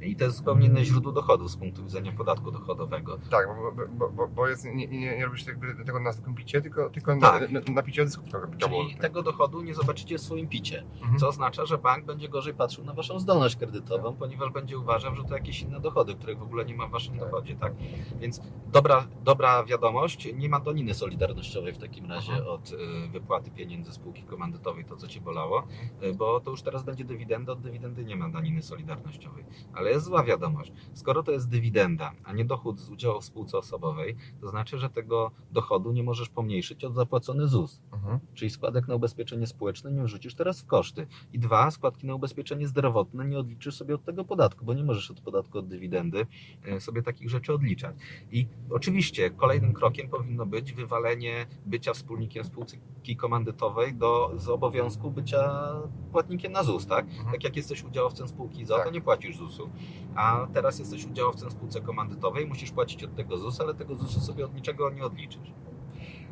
[0.02, 3.18] I to jest zupełnie inne źródło dochodu z punktu widzenia podatku dochodowego.
[3.30, 5.44] Tak, bo, bo, bo, bo jest, nie, nie, nie robisz
[5.86, 7.50] tego na zwykłym picie, tylko, tylko Tak.
[7.50, 8.84] na, na, picie kapitałowego.
[8.88, 10.84] Czyli tego dochodu nie zobaczycie w swoim picie.
[11.00, 11.18] Mhm.
[11.18, 15.24] Co oznacza, że bank będzie gorzej patrzył na waszą zdolność kredytową, ponieważ będzie uważał, że
[15.24, 17.24] to jakieś inne dochody, których w ogóle nie ma w waszym Tak.
[17.30, 17.56] dochodzie.
[17.56, 17.72] Tak?
[18.20, 22.48] Więc dobra, dobra wiadomość, nie ma doniny solidarnościowej w takim razie Mhm.
[22.50, 22.76] od y,
[23.12, 25.62] wypłaty pieniędzy spółki komandytowej, to co cię bolało,
[26.02, 29.44] y, bo to już teraz będzie dywidenda, od dywidendy nie ma daniny solidarnościowej.
[29.74, 30.72] Ale jest zła wiadomość.
[30.94, 34.90] Skoro to jest dywidenda, a nie dochód z udziału w spółce osobowej, to znaczy, że
[34.90, 37.80] tego dochodu nie możesz pomniejszyć od zapłacony ZUS.
[37.92, 38.18] Mhm.
[38.34, 41.06] Czyli składek na ubezpieczenie społeczne nie wrzucisz teraz w koszty.
[41.32, 45.10] I dwa, składki na ubezpieczenie zdrowotne nie odliczysz sobie od tego podatku, bo nie możesz
[45.10, 46.26] od podatku od dywidendy
[46.64, 47.96] e, sobie takich rzeczy odliczać.
[48.30, 55.72] I oczywiście kolejnym krokiem powinno być wywalenie bycia wspólnikiem spółki komandytowej do, z obowiązku bycia
[56.12, 57.04] płatnikiem na ZUS, tak?
[57.06, 57.32] Mhm.
[57.32, 58.92] Tak jak jesteś udziałowcem spółki ZO, to Tak.
[58.92, 59.70] nie płacisz ZUS-u.
[60.14, 64.20] A teraz jesteś udziałowcem w spółce komandytowej, musisz płacić od tego ZUS, ale tego ZUS-u
[64.20, 65.52] sobie od niczego nie odliczysz.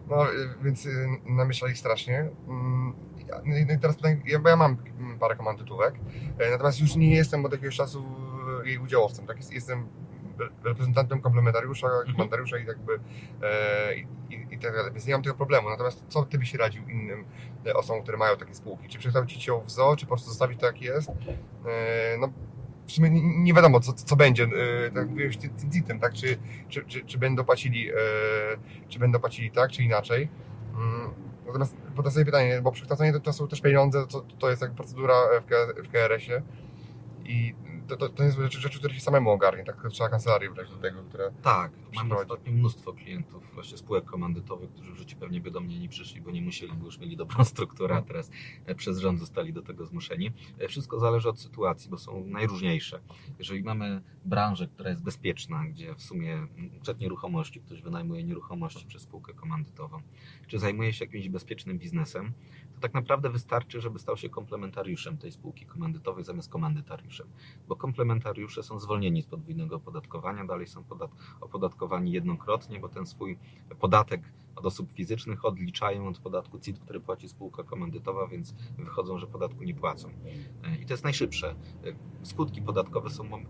[0.09, 2.28] No, y, więc y, namieszali strasznie.
[2.48, 2.92] Mm,
[3.44, 3.96] No i teraz
[4.42, 4.76] bo ja mam
[5.20, 5.94] parę komandytówek,
[6.38, 8.04] e, natomiast już nie jestem od jakiegoś czasu
[8.64, 9.37] jej udziałowcem, tak?
[9.37, 9.88] Jest- Jestem
[10.40, 13.00] re- reprezentantem komplementariusza, komandariusza i jakby
[13.42, 14.06] e, i,
[14.50, 15.68] i, tak dalej, więc nie mam tego problemu.
[15.70, 17.24] Natomiast co ty byś radził innym
[17.66, 18.88] e, osobom, które mają takie spółki?
[18.88, 21.09] Czy przekształcić ją w ZO, czy po prostu zostawić tak jak jest?
[21.11, 21.12] E,
[22.20, 22.28] no,
[22.87, 24.44] w sumie nie- wiadomo, co, co będzie,
[24.87, 26.12] e, tak mówiłeś, ty- ty- ty- tak?
[26.12, 27.94] Czy, czy, czy, czy będą płacili, e,
[28.88, 30.29] czy będą płacili tak, czy inaczej.
[30.75, 31.11] Mm,
[31.46, 35.14] Natomiast potem sobie pytanie, bo przekształcenie to, są też pieniądze, to, to jest jak procedura
[35.40, 35.44] w,
[35.88, 36.42] w KRS-ie
[37.28, 37.54] i
[37.88, 39.86] to, to, to jest rzeczy, rzeczy, które się samemu ogarnie, tak?
[39.90, 41.30] Trzeba kancelarię brać do tego, które...
[41.42, 42.30] Tak, Przeprowadzi.
[42.30, 46.20] ostatnio mnóstwo klientów, właśnie spółek komandytowych, którzy w życiu pewnie by do mnie nie przyszli,
[46.20, 48.30] bo nie musieli, bo już mieli dobrą strukturę, a teraz
[48.66, 50.32] e, przez rząd zostali do tego zmuszeni.
[50.58, 53.00] E, Wszystko zależy od sytuacji, bo są najróżniejsze.
[53.38, 58.86] Jeżeli mamy branżę, która jest bezpieczna, gdzie w sumie mm, przed nieruchomości ktoś wynajmuje nieruchomości
[58.86, 59.98] przez spółkę komandytową,
[60.46, 62.32] czy zajmuje się jakimś bezpiecznym biznesem,
[62.76, 67.26] to tak naprawdę wystarczy, żeby stał się komplementariuszem tej spółki komandytowej zamiast komandytariuszem
[67.68, 71.10] bo komplementariusze są zwolnieni z podwójnego opodatkowania, dalej są podat
[71.40, 73.38] opodatkowani jednokrotnie, bo ten swój
[73.80, 74.20] podatek
[74.57, 79.64] od osób fizycznych odliczają od podatku CIT, który płaci spółka komandytowa, więc wychodzą, że podatku
[79.64, 80.09] nie płacą.
[80.64, 81.51] E, I to jest najszybsze.
[81.51, 83.40] E, Skutki podatkowe są e,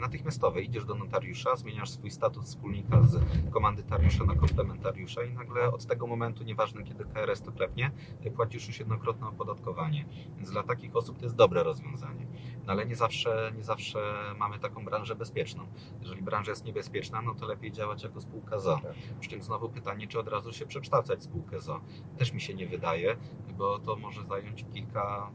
[0.00, 0.62] natychmiastowe.
[0.62, 6.06] Idziesz do notariusza, zmieniasz swój status wspólnika z komandytariusza na komplementariusza i nagle od tego
[6.06, 7.90] momentu, nieważne kiedy KRS to klepnie,
[8.36, 10.04] płacisz już jednokrotne opodatkowanie.
[10.36, 12.26] Więc dla takich osób to jest dobre rozwiązanie.
[12.66, 15.66] No ale nie zawsze, nie zawsze mamy taką branżę bezpieczną.
[16.00, 18.80] Jeżeli branża jest niebezpieczna, no to lepiej działać jako spółka ZO.
[19.20, 21.80] Przy czym znowu pytanie, czy od razu się przekształcać spółkę ZO.
[22.18, 23.16] Też mi się nie wydaje,
[23.58, 25.30] bo to może zająć kilka,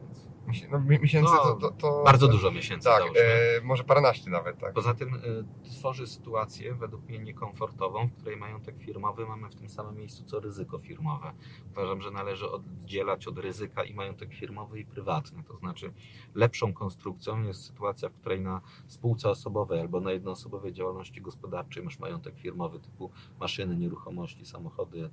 [0.72, 2.04] No, mi- miesięcy No, to, to, to...
[2.06, 4.74] bardzo dużo miesięcy Tak, e, może paręnaście nawet, tak.
[4.74, 9.70] Poza tym y, tworzy sytuację według mnie niekomfortową, w której majątek firmowy mamy w tym
[9.70, 11.32] samym miejscu co ryzyko firmowe.
[11.72, 15.44] Uważam, że należy oddzielać od ryzyka i majątek firmowy i prywatny.
[15.44, 15.94] To znaczy
[16.36, 22.00] lepszą konstrukcją jest sytuacja, w której na spółce osobowej albo na jednoosobowej działalności gospodarczej masz
[22.00, 25.10] majątek firmowy typu maszyny, nieruchomości, samochody, y,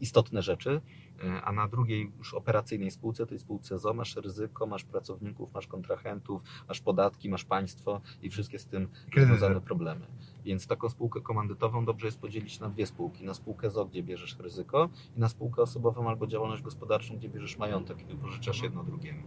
[0.00, 0.80] istotne rzeczy,
[1.24, 5.66] y, a na drugiej już operacyjnej spółce, tej spółce ZO masz ryzyko, masz pracowników, masz
[5.66, 10.06] kontrahentów, masz podatki, masz państwo i wszystkie z tym związane problemy.
[10.44, 13.24] Więc taką spółkę komandytową dobrze jest podzielić na dwie spółki.
[13.24, 17.58] Na spółkę ZO, gdzie bierzesz ryzyko i na spółkę osobową albo działalność gospodarczą, gdzie bierzesz
[17.58, 19.22] majątek i wypożyczasz jedno drugiemu.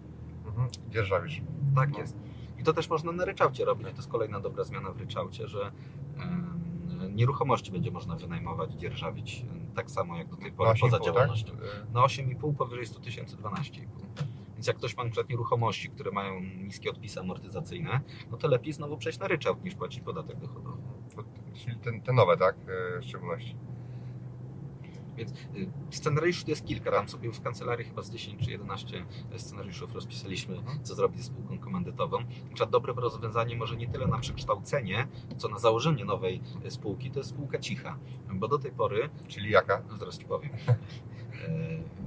[0.46, 0.70] Mhm.
[0.90, 1.42] Dzierżawisz.
[1.76, 2.18] Tak jest.
[2.58, 3.88] I to też można na ryczałcie robić.
[3.88, 5.72] To jest kolejna dobra zmiana w ryczałcie, że
[7.14, 11.52] nieruchomości będzie można wynajmować, dzierżawić tak samo jak do tej pory poza 8,5, działalnością.
[11.52, 11.94] Tak?
[11.94, 13.86] Na 8,5 powyżej 100 tysięcy 12,5.
[14.62, 18.00] Więc jak ktoś ma przykład nieruchomości, które mają niskie odpisy amortyzacyjne,
[18.32, 20.78] no to lepiej znowu przejść na ryczałt niż płacić podatek dochodowy.
[21.16, 22.56] To- Czyli te, te nowe, tak?
[22.98, 23.56] E, W szczególności.
[25.18, 25.36] Więc y,
[25.90, 26.92] scenariuszy to jest kilka.
[26.92, 29.06] Tam sobie w kancelarii chyba z 10 czy 11
[29.38, 32.18] scenariuszów rozpisaliśmy, co zrobić ze spółką komandytową.
[32.60, 37.20] Na dobre rozwiązanie może nie tyle na przekształcenie, co na założenie nowej y, spółki, to
[37.20, 37.98] jest spółka cicha.
[38.34, 39.82] Bo do tej pory, Czyli jaka?
[39.90, 42.01] no zaraz Ci powiem, e,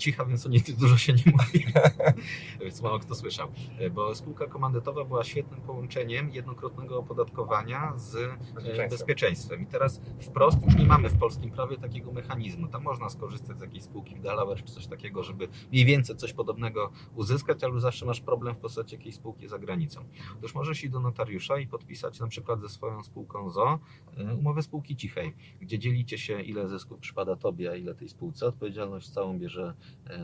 [0.00, 1.66] cicha, więc o niej dużo się nie mówi,
[2.62, 3.48] więc mało kto słyszał.
[3.78, 8.88] E, Bo spółka komandytowa była świetnym połączeniem jednokrotnego opodatkowania z e, Bezpieczeństwo.
[8.96, 9.62] bezpieczeństwem.
[9.62, 12.68] I teraz wprost już nie mamy w polskim prawie takiego mechanizmu.
[12.68, 16.32] Tam można skorzystać z jakiejś spółki w Delaware czy coś takiego, żeby mniej więcej coś
[16.32, 20.04] podobnego uzyskać, ale zawsze masz problem w postaci jakiejś spółki za granicą.
[20.38, 23.78] Otóż możesz iść do notariusza i podpisać na przykład ze swoją spółką ZO
[24.16, 28.46] e, umowę spółki cichej, gdzie dzielicie się ile zysków przypada Tobie, a ile tej spółce.
[28.46, 29.74] Odpowiedzialność całą bierze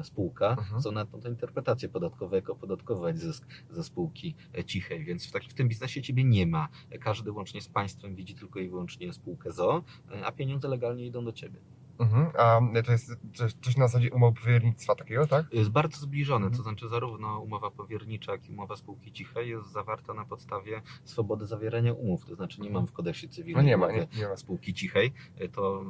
[0.03, 0.83] spółka, Mhm.
[0.83, 5.33] są na tą, tą interpretację podatkową, jak opodatkować zysk ze spółki e, cichej, więc w,
[5.33, 6.69] takim, w tym biznesie ciebie nie ma.
[6.91, 11.07] E, Każdy łącznie z państwem widzi tylko i wyłącznie spółkę ZO, e, a pieniądze legalnie
[11.07, 11.61] idą do ciebie.
[11.99, 12.27] Mhm.
[12.39, 15.47] A to jest coś, coś na zasadzie umowy powiernictwa takiego, tak?
[15.53, 16.57] Jest bardzo zbliżone, Mhm.
[16.57, 21.47] to znaczy zarówno umowa powiernicza, jak i umowa spółki cichej jest zawarta na podstawie swobody
[21.47, 24.37] zawierania umów, to znaczy nie mam w kodeksie No cywilnym nie ma, nie, nie ma.
[24.37, 25.13] spółki cichej,
[25.53, 25.85] to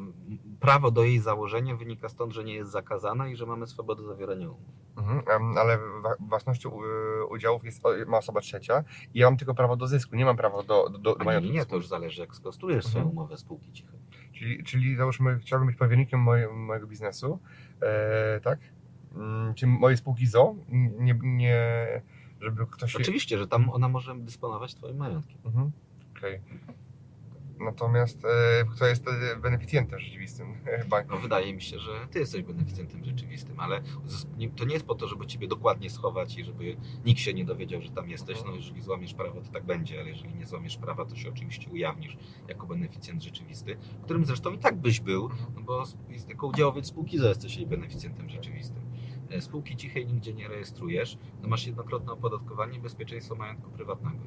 [0.60, 4.46] prawo do jej założenia wynika stąd, że nie jest zakazana i że mamy swobodę zawierania
[4.50, 4.86] umów.
[4.96, 5.22] Mhm.
[5.58, 5.78] Ale
[6.20, 6.70] własnością
[7.22, 10.36] y, udziałów jest, ma osoba trzecia i ja mam tylko prawo do zysku, nie mam
[10.36, 11.52] prawa do, do, do majątku.
[11.52, 13.18] nie, nie, to już zależy jak skonstruujesz swoją Mhm.
[13.18, 13.98] umowę spółki cichej.
[14.38, 17.38] Czyli, czyli załóżmy, chciałbym być powiernikiem moje, mojego biznesu,
[17.82, 18.58] e, tak?
[19.16, 20.54] Mm, Czy mojej spółki ZO,
[20.98, 21.56] nie, nie
[22.40, 22.96] żeby ktoś...
[22.96, 25.38] Oczywiście, że tam ona może dysponować twoim majątkiem.
[25.44, 25.70] Mhm.
[26.16, 26.40] Okej.
[27.60, 30.54] Natomiast e, kto jest wtedy beneficjentem rzeczywistym
[30.88, 31.14] banku?
[31.14, 33.80] No, wydaje mi się, że ty jesteś beneficjentem rzeczywistym, ale
[34.56, 37.82] to nie jest po to, żeby ciebie dokładnie schować i żeby nikt się nie dowiedział,
[37.82, 38.44] że tam jesteś.
[38.46, 41.70] No jeżeli złamiesz prawo, to tak będzie, ale jeżeli nie złamiesz prawa, to się oczywiście
[41.70, 42.16] ujawnisz
[42.48, 47.18] jako beneficjent rzeczywisty, którym zresztą i tak byś był, no bo jest jako udziałowiec spółki
[47.18, 48.86] ZO jesteś jej beneficjentem rzeczywistym.
[49.30, 54.24] E, Spółki cichej nigdzie nie rejestrujesz, no masz jednokrotne opodatkowanie i bezpieczeństwo majątku prywatnego.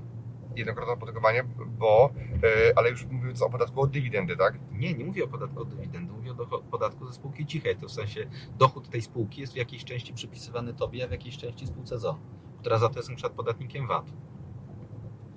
[0.55, 2.09] Jednokrotne opodatkowanie, bo,
[2.43, 4.59] e, ale już mówiąc o podatku od dywidendy, tak?
[4.71, 7.75] Nie, nie mówię o podatku od dywidendy, mówię o podatku ze spółki cichej.
[7.75, 11.37] To w sensie dochód tej spółki jest w jakiejś części przypisywany tobie, a w jakiejś
[11.37, 12.19] części spółce ZO,
[12.59, 14.05] która za to jest przykład podatnikiem VAT.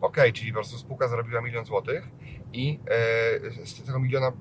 [0.00, 2.08] Okej, czyli po prostu spółka zarobiła milion złotych
[2.52, 2.80] i
[3.60, 4.32] e, z tego miliona, e,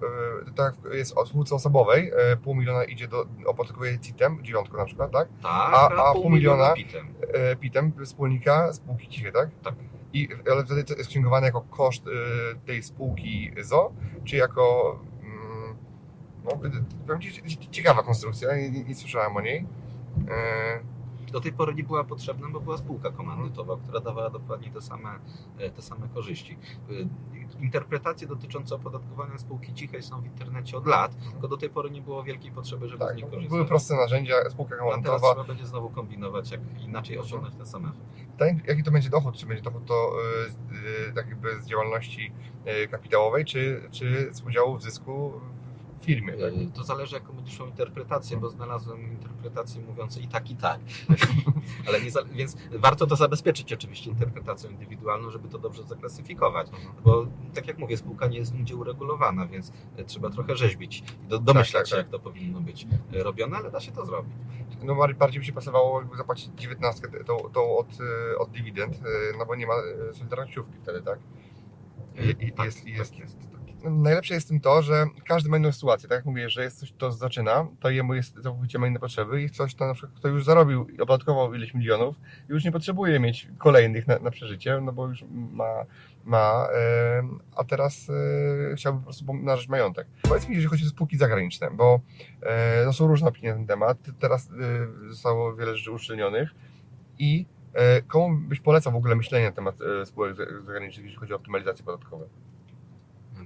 [0.56, 5.12] tak jest o spółce osobowej, e, pół miliona idzie do, opodatkuje CIT-em, dziewiątką na przykład,
[5.12, 5.28] tak?
[5.28, 6.74] Tak, A- a pół miliona?
[6.74, 7.08] PIT-em.
[7.34, 9.50] E, PIT-em wspólnika spółki cichej, tak?
[9.64, 9.76] Tak.
[10.14, 12.12] I, ale wtedy to jest księgowane jako koszt e,
[12.66, 13.94] tej spółki ZO,
[14.24, 15.00] czy jako...
[15.24, 15.76] Mm,
[16.44, 16.52] no,
[17.08, 19.66] powiem ci, cie- ciekawa konstrukcja, nie, nie, nie słyszałem o niej.
[21.32, 24.82] E, Do tej pory nie była potrzebna, bo była spółka komandytowa, która dawała dokładnie te
[24.82, 25.10] same,
[25.58, 26.58] e, te same korzyści.
[26.90, 31.92] E, Interpretacje dotyczące opodatkowania spółki cichej są w internecie od lat, tylko do tej pory
[31.92, 33.68] nie było wielkiej potrzeby, żeby z tak, nich były korzystać.
[33.68, 37.86] proste narzędzia, spółka A teraz komandytowa, trzeba będzie znowu kombinować, jak inaczej osiągnąć ten sam
[37.86, 38.68] efekt.
[38.68, 39.36] Jaki to będzie dochód?
[39.36, 40.12] Czy będzie dochód to
[40.50, 42.32] z- y, tak jakby z działalności
[42.92, 45.34] kapitałowej, czy, czy z udziału w zysku
[46.02, 46.34] firmie?
[46.34, 46.54] Tak?
[46.54, 50.80] E, To zależy, jaką będziesz miał interpretację, bo znalazłem interpretacje mówiące i tak, i tak.
[51.88, 52.12] Ale nie.
[52.34, 56.68] Więc warto to zabezpieczyć oczywiście interpretacją indywidualną, żeby to dobrze zaklasyfikować.
[57.04, 61.28] Bo tak jak mówię, spółka nie jest nigdzie uregulowana, więc e, trzeba trochę rzeźbić i
[61.28, 62.06] do, domyślać tak, się, tak.
[62.06, 64.34] jak to powinno być e, robione, ale da się to zrobić.
[64.84, 67.88] No bardziej- bardziej by się pasowało jakby zapłacić 19 tą, tą od,
[68.34, 69.00] y, od dywidend,
[69.40, 69.74] no bo nie ma
[70.14, 71.20] solidarnościówki wtedy, tak?
[72.16, 73.38] I- i- tak, jest- tak jest- jest.
[73.84, 76.10] Najlepsze jest w tym to, że każdy ma inną sytuację.
[76.10, 79.42] Tak jak mówię, że jest coś, kto zaczyna, to jemu jest całkowicie ma inne potrzeby
[79.42, 82.16] i coś, to na przykład, kto już zarobił i opodatkował ileś milionów,
[82.50, 85.86] już nie potrzebuje mieć kolejnych na, na przeżycie, no bo już ma,
[86.24, 86.68] ma
[87.20, 88.10] em, a teraz
[88.72, 90.08] e, chciałby po prostu pomnażać majątek.
[90.22, 92.00] Powiedz mi, jeżeli chodzi o spółki zagraniczne, bo
[92.42, 93.98] e, no, są różne opinie na ten temat.
[94.20, 96.50] Teraz e, zostało wiele rzeczy uszczelnionych
[97.20, 101.20] i e, komu byś polecał w ogóle myślenie na temat e, spółek za- zagranicznych, jeżeli
[101.20, 102.24] chodzi o optymalizację podatkową?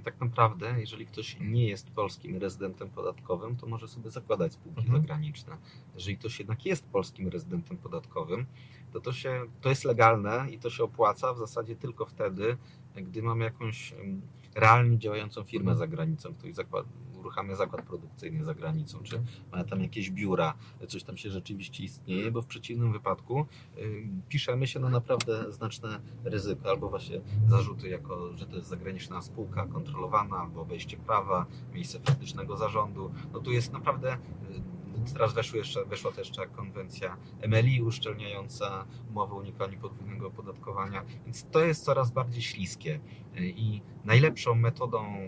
[0.06, 5.00] Tak naprawdę, jeżeli ktoś nie jest polskim rezydentem podatkowym, to może sobie zakładać spółki Mhm.
[5.00, 5.56] zagraniczne.
[5.94, 8.46] Jeżeli ktoś jednak jest polskim rezydentem podatkowym,
[8.92, 12.56] to to, się, to jest legalne i to się opłaca w zasadzie tylko wtedy,
[12.96, 13.94] gdy mamy jakąś
[14.54, 16.86] realnie działającą firmę za granicą, ktoś zakład,
[17.26, 20.54] uruchamia zakład produkcyjny za granicą, czy ma tam jakieś biura,
[20.88, 23.46] coś tam się rzeczywiście istnieje, bo w przeciwnym wypadku
[23.78, 29.22] y, piszemy się na naprawdę znaczne ryzyko, albo właśnie zarzuty jako, że to jest zagraniczna
[29.22, 33.12] spółka kontrolowana, albo wejście prawa, miejsce faktycznego zarządu.
[33.32, 34.14] No tu jest naprawdę,
[35.08, 37.16] y, teraz weszły jeszcze, weszła też jeszcze konwencja
[37.48, 43.00] MLI uszczelniająca umowę o unikaniu podwójnego opodatkowania, więc to jest coraz bardziej śliskie
[43.40, 45.18] Y, i najlepszą metodą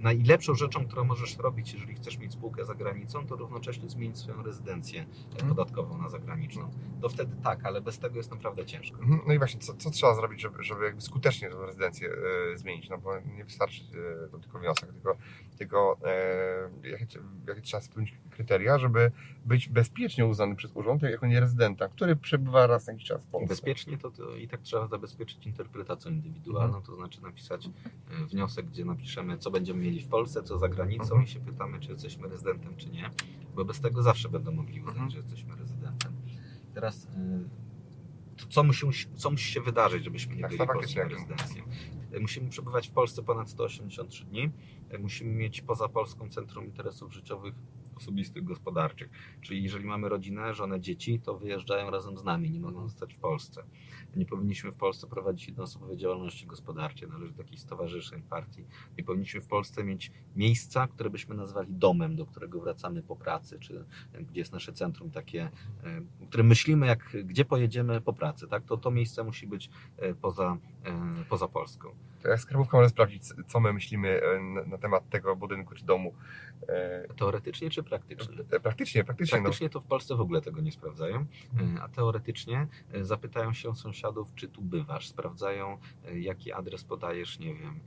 [0.00, 4.42] najlepszą rzeczą, którą możesz robić, jeżeli chcesz mieć spółkę za granicą, to równocześnie zmienić swoją
[4.42, 5.48] rezydencję Mhm.
[5.48, 6.70] podatkową na zagraniczną.
[7.00, 8.98] To wtedy tak, ale bez tego jest naprawdę ciężko.
[8.98, 9.20] Mhm.
[9.26, 12.08] No i właśnie, co, co trzeba zrobić, żeby, żeby jakby skutecznie tę rezydencję
[12.54, 12.88] e, zmienić?
[12.88, 13.82] No bo nie wystarczy
[14.24, 15.16] e, to tylko wniosek, tylko,
[15.58, 19.10] tylko e, jakie, jakie trzeba spełnić kryteria, żeby
[19.44, 23.48] być bezpiecznie uznany przez urząd jako nierezydenta, który przebywa raz na jakiś czas w Polsce.
[23.48, 26.84] Bezpiecznie to, to i tak trzeba zabezpieczyć interpretacją indywidualną, Mhm.
[26.86, 27.68] to znaczy napisać
[28.30, 31.24] wniosek, gdzie napiszemy, co będziemy mieli w Polsce, co za granicą Mhm.
[31.24, 33.10] i się pytamy, czy jesteśmy rezydentem, czy nie,
[33.54, 35.10] bo bez tego zawsze będą mogli uznać, Mhm.
[35.10, 36.12] że jesteśmy rezydentem.
[36.74, 37.08] Teraz
[38.36, 41.64] to co musi, co musi się wydarzyć, żebyśmy nie Tak, byli polskim rezydencją?
[42.20, 44.50] Musimy przebywać w Polsce ponad 183 dni,
[45.00, 47.54] musimy mieć poza Polską Centrum Interesów Życiowych
[47.96, 49.10] osobistych, gospodarczych.
[49.40, 53.18] Czyli jeżeli mamy rodzinę, żonę, dzieci, to wyjeżdżają razem z nami, nie mogą zostać w
[53.18, 53.62] Polsce.
[54.16, 58.64] Nie powinniśmy w Polsce prowadzić jednoosobowej działalności gospodarczej, należy do jakichś stowarzyszeń, partii.
[58.98, 63.58] Nie powinniśmy w Polsce mieć miejsca, które byśmy nazwali domem, do którego wracamy po pracy,
[63.58, 63.84] czy
[64.20, 65.50] gdzie jest nasze centrum takie,
[66.22, 68.48] o którym myślimy, jak, gdzie pojedziemy po pracy.
[68.48, 68.64] Tak?
[68.64, 70.56] To, to miejsce musi być e, poza,
[71.28, 71.94] poza Polską.
[72.22, 76.14] To jak skarbówka może sprawdzić, co my myślimy e, na, temat tego budynku czy domu.
[76.68, 78.44] E, Teoretycznie czy praktycznie?
[78.62, 79.38] Praktycznie, praktycznie.
[79.38, 79.42] No.
[79.42, 81.26] Praktycznie to w Polsce w ogóle tego nie sprawdzają,
[81.76, 82.66] e, a teoretycznie
[83.00, 85.08] zapytają się sąsiadów, czy tu bywasz.
[85.08, 85.78] Sprawdzają,
[86.14, 87.80] jaki adres podajesz, nie wiem,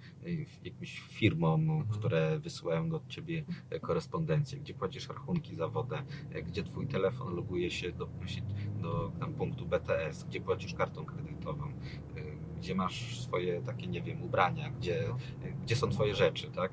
[0.63, 3.43] jakimś firmom, które wysyłają do ciebie
[3.81, 6.03] korespondencję, gdzie płacisz rachunki za wodę,
[6.45, 8.09] gdzie twój telefon loguje się do,
[8.81, 11.73] do tam punktu BTS, gdzie płacisz kartą kredytową,
[12.63, 15.03] gdzie masz swoje takie, nie wiem, ubrania, gdzie,
[15.63, 16.71] gdzie są twoje rzeczy, tak?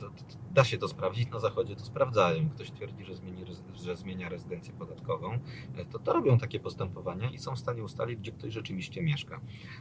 [0.00, 0.14] To, to,
[0.54, 2.48] da się to sprawdzić, na zachodzie to sprawdzają.
[2.50, 3.44] Ktoś twierdzi, że, zmieni,
[3.84, 5.38] że zmienia rezydencję podatkową,
[5.76, 9.40] e, to, to robią takie postępowania i są w stanie ustalić, gdzie ktoś rzeczywiście mieszka.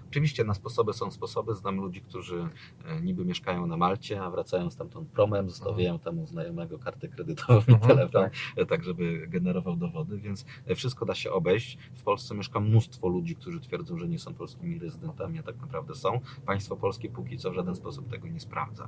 [0.10, 1.56] Oczywiście na sposoby są sposoby.
[1.56, 2.50] Znam ludzi, którzy
[2.86, 7.62] e, niby mieszkają na Malcie, a wracają stamtąd promem, zostawiają tam u znajomego kartę kredytową
[7.67, 8.34] i Mhm, telefon, tak.
[8.56, 10.45] e, tak żeby generował dowody, więc
[10.76, 11.78] wszystko da się obejść.
[11.95, 15.95] W Polsce mieszka mnóstwo ludzi, którzy twierdzą, że nie są polskimi rezydentami, a tak naprawdę
[15.95, 16.19] są.
[16.45, 18.88] Państwo polskie póki co w żaden sposób tego nie sprawdza,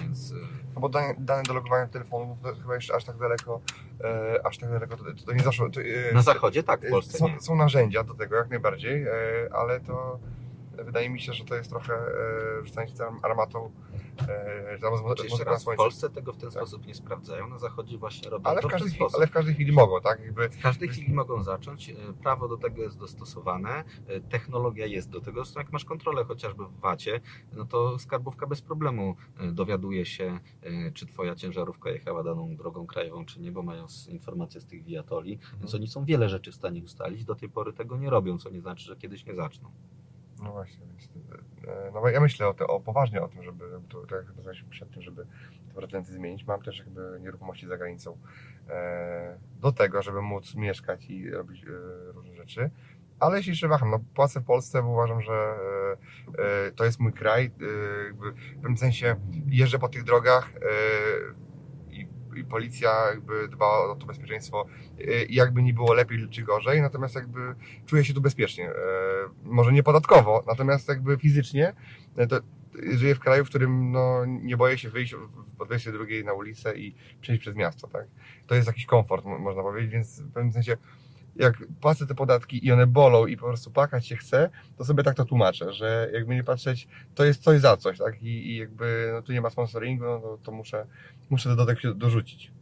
[0.00, 0.29] więc
[0.74, 3.60] No bo dane, dane do logowania telefonów to chyba jeszcze aż tak daleko,
[4.04, 5.70] e, aż tak daleko to, to nie zaszło.
[5.70, 7.40] To, e, na zachodzie tak, w e, Polsce są, nie.
[7.40, 9.10] są narzędzia do tego jak najbardziej, e,
[9.52, 10.18] ale to
[10.84, 13.70] wydaje mi się, że to jest trochę e, rzucanie się tam armatą.
[14.28, 15.76] E, tam z, Znaczy, jeszcze raz, w.
[15.76, 16.62] Polsce tego w ten Tak.
[16.62, 19.16] sposób nie sprawdzają, na zachodzie właśnie robią Ale to w, każdej chwili, sposób.
[19.18, 20.20] ale w każdej chwili mogą, tak?
[20.20, 21.90] Jakby, W każdej chwili mogą zacząć.
[21.90, 23.84] E, Prawo do tego jest dostosowane,
[24.30, 25.44] technologia jest do tego.
[25.44, 27.20] Zresztą jak masz kontrolę chociażby w VAT-ie,
[27.52, 29.16] no to skarbówka bez problemu
[29.52, 30.38] dowiaduje się,
[30.94, 35.38] czy twoja ciężarówka jechała daną drogą krajową, czy nie, bo mają informacje z tych wiatoli,
[35.58, 37.24] więc oni są wiele rzeczy w stanie ustalić.
[37.24, 39.70] Do tej pory tego nie robią, co nie znaczy, że kiedyś nie zaczną.
[40.42, 41.08] No właśnie, więc,
[41.68, 44.68] e, no bo ja myślę o, te, o poważnie o tym, żeby, to, tak jak
[44.70, 45.26] przed tym, żeby
[45.74, 46.46] te rezydencje zmienić.
[46.46, 48.18] Mam też jakby nieruchomości za granicą
[48.68, 52.70] e, do tego, żeby móc mieszkać i robić e, różne rzeczy.
[53.20, 57.00] Ale jeśli się waham, no płacę w Polsce, bo uważam, że e, e, to jest
[57.00, 57.44] mój kraj.
[57.44, 57.50] E,
[58.12, 60.60] w pewnym sensie jeżdżę po tych drogach e,
[62.36, 64.66] i, policja jakby dba o to bezpieczeństwo
[65.28, 67.54] i jakby nie było lepiej czy gorzej, natomiast jakby
[67.86, 68.70] czuję się tu bezpiecznie.
[68.70, 68.74] E,
[69.44, 71.72] może nie podatkowo, natomiast jakby fizycznie
[72.16, 72.40] e, to
[72.92, 75.14] żyję w kraju, w którym no, nie boję się wyjść
[75.58, 78.06] po 22 na ulicę i przejść przez miasto, tak?
[78.46, 80.76] To jest jakiś komfort, mo- można powiedzieć, więc w pewnym sensie
[81.36, 85.02] jak płacę te podatki i one bolą i po prostu płakać się chce, to sobie
[85.02, 88.22] tak to tłumaczę, że jakby nie patrzeć, to jest coś za coś, tak?
[88.22, 90.86] I, i jakby no, tu nie ma sponsoringu, no to, to muszę,
[91.30, 92.52] muszę dodatek dorzucić.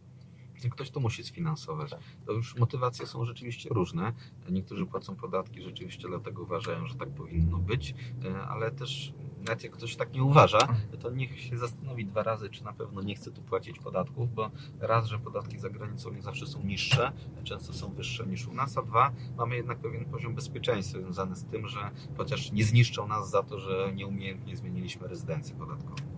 [0.70, 1.90] Ktoś to musi sfinansować.
[2.26, 4.12] To już motywacje są rzeczywiście różne.
[4.50, 7.94] Niektórzy płacą podatki rzeczywiście dlatego uważają, że tak powinno być,
[8.24, 10.58] e, ale też nawet jak ktoś tak nie uważa,
[11.00, 14.50] to niech się zastanowi dwa razy, czy na pewno nie chce tu płacić podatków, bo
[14.80, 17.12] raz, że podatki za granicą nie zawsze są niższe,
[17.44, 21.44] często są wyższe niż u nas, a dwa, mamy jednak pewien poziom bezpieczeństwa związany z
[21.44, 26.17] tym, że chociaż nie zniszczą nas za to, że nieumiejętnie zmieniliśmy rezydencję podatkową.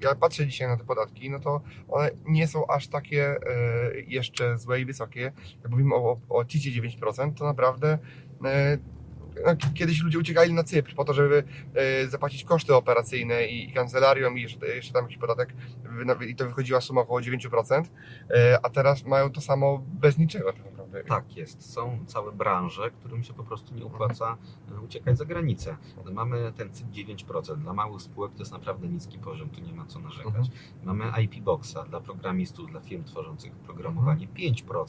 [0.00, 3.40] Ja patrzę dzisiaj na te podatki, no to one nie są aż takie e,
[4.06, 5.32] jeszcze złe i wysokie.
[5.62, 7.98] Jak mówimy o, o, o CIT 9%, to naprawdę
[8.44, 8.78] e,
[9.46, 13.72] no, kiedyś ludzie uciekali na Cypr po to, żeby e, zapłacić koszty operacyjne i, i
[14.36, 15.52] i jeszcze, tam jakiś podatek
[16.28, 17.84] i to wychodziła suma około 9%,
[18.30, 20.52] e, a teraz mają to samo bez niczego
[20.92, 21.08] naprawdę.
[21.08, 21.72] Tak jest.
[21.72, 24.36] Są całe branże, którym się po prostu nie opłaca
[24.76, 25.76] e, uciekać za granicę.
[26.12, 27.56] Mamy ten CIT 9%.
[27.56, 30.26] Dla małych spółek to jest naprawdę niski poziom, tu nie ma co narzekać.
[30.26, 30.48] Mhm.
[30.84, 34.84] Mamy IP Boxa dla programistów, dla firm tworzących programowanie 5%.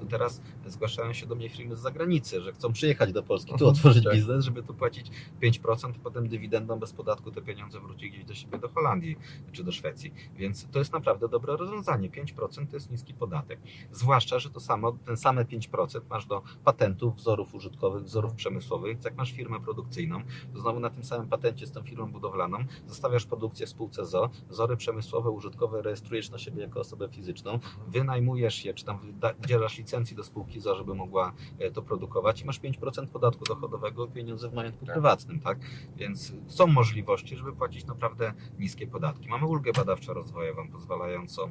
[0.00, 3.54] To teraz zgłaszają się do mnie firmy z zagranicy, że chcą przyjechać do Polski, tu
[3.54, 4.14] Mhm, otworzyć tak.
[4.14, 5.10] biznes, żeby tu płacić
[5.42, 9.16] 5%, potem dywidendą bez podatku te pieniądze wróci gdzieś do siebie, do Holandii
[9.52, 10.14] czy do Szwecji.
[10.36, 12.10] Więc to jest naprawdę dobre rozwiązanie.
[12.10, 13.60] 5% to jest niski podatek.
[13.92, 19.04] Zwłaszcza, że to samo, ten same 5% masz do patentów, wzorów użytkowych, wzorów przemysłowych.
[19.04, 20.22] Jak masz firmę produkcyjną,
[20.52, 24.30] to znowu na tym samym patencie z tą firmą budowlaną zostawiasz produkcję w spółce ZO,
[24.48, 28.98] wzory przemysłowe, użytkowe rejestrujesz na siebie jako osobę fizyczną, wynajmujesz je, czy tam
[29.44, 34.06] udzielasz licencji do spółki ZO, żeby mogła e, to produkować i masz 5% podatku dochodowego
[34.06, 34.94] pieniądze w majątku Tak.
[34.94, 35.58] prywatnym, tak?
[35.96, 39.28] Więc są możliwości, żeby płacić naprawdę niskie podatki.
[39.28, 41.50] Mamy ulgę badawczo-rozwojową pozwalającą e,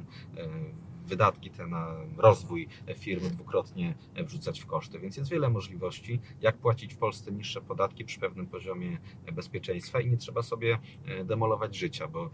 [1.10, 4.98] wydatki te na rozwój firmy dwukrotnie wrzucać w koszty.
[4.98, 8.98] Więc jest wiele możliwości, jak płacić w Polsce niższe podatki przy pewnym poziomie
[9.32, 12.30] bezpieczeństwa i nie trzeba sobie e, demolować życia, bo e,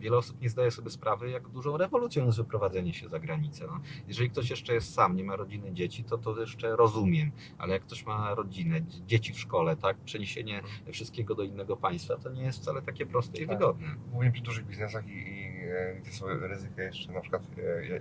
[0.00, 3.66] wiele osób nie zdaje sobie sprawy, jak dużą rewolucją jest wyprowadzenie się za granicę.
[3.66, 7.72] No, jeżeli ktoś jeszcze jest sam, nie ma rodziny, dzieci, to to jeszcze rozumiem, ale
[7.72, 10.62] jak ktoś ma rodzinę, dzie- dzieci w szkole, tak, przeniesienie
[10.92, 13.58] wszystkiego do innego państwa, to nie jest wcale takie proste i Tak.
[13.58, 13.86] wygodne.
[14.12, 17.42] Głównie przy dużych biznesach i, i e, gdzie są ryzyka jeszcze na przykład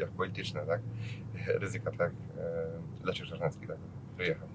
[0.09, 0.81] polityczne, tak?
[1.61, 3.77] Ryzyka tak, e, Leszek Czarnecki tak
[4.17, 4.47] wyjechał.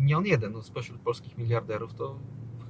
[0.00, 2.18] nie on jeden, no, spośród polskich miliarderów to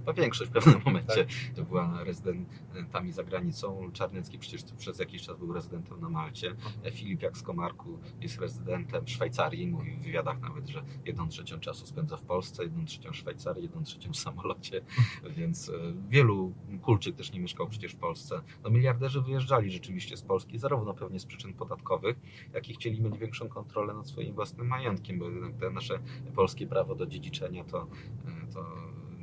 [0.09, 1.57] chyba większość w pewnym momencie Tak.
[1.57, 3.91] to była rezydentami za granicą.
[3.93, 6.55] Czarnecki przecież przez jakiś czas był rezydentem na Malcie.
[6.93, 9.67] Filip jak z Komarku jest rezydentem w Szwajcarii.
[9.67, 13.63] Mówi w wywiadach nawet, że jedną trzecią czasu spędza w Polsce, jedną trzecią w Szwajcarii,
[13.63, 14.81] jedną trzecią w samolocie,
[15.37, 15.73] więc e,
[16.09, 16.53] wielu
[16.83, 18.41] Kulczyk też nie mieszkał przecież w Polsce.
[18.65, 22.17] No miliarderzy wyjeżdżali rzeczywiście z Polski, zarówno pewnie z przyczyn podatkowych,
[22.55, 25.99] jak i chcieli mieć większą kontrolę nad swoim własnym majątkiem, bo jednak te nasze
[26.35, 27.87] polskie prawo do dziedziczenia to,
[28.27, 28.67] e, to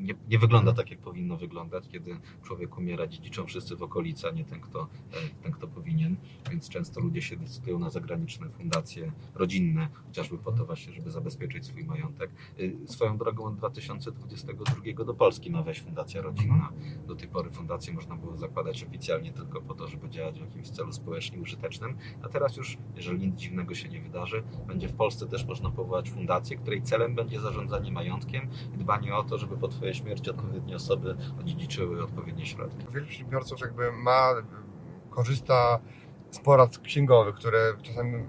[0.06, 4.32] nie, nie wygląda tak, jak powinno wyglądać, kiedy człowiek umiera, dziedziczą wszyscy w okolicy, a
[4.32, 6.16] nie ten kto, e, ten, kto powinien.
[6.52, 11.66] Więc często ludzie się decydują na zagraniczne fundacje rodzinne, chociażby po to właśnie, żeby zabezpieczyć
[11.66, 12.32] swój majątek.
[12.60, 16.70] Y, Swoją drogą od 2022 do Polski ma wejść fundacja rodzinna.
[17.08, 20.70] Do tej pory fundację można było zakładać oficjalnie tylko po to, żeby działać w jakimś
[20.70, 25.28] celu społecznie użytecznym, a teraz już, jeżeli nic dziwnego się nie wydarzy, będzie w Polsce
[25.28, 29.68] też można powołać fundację, której celem będzie zarządzanie majątkiem i dbanie o to, żeby po
[29.68, 32.86] Twojej śmierci odpowiednie osoby odziedziczyły odpowiednie środki.
[32.94, 34.30] Wielu przedsiębiorców jakby ma,
[35.10, 35.80] korzysta
[36.32, 38.24] z porad księgowych, które czasami e,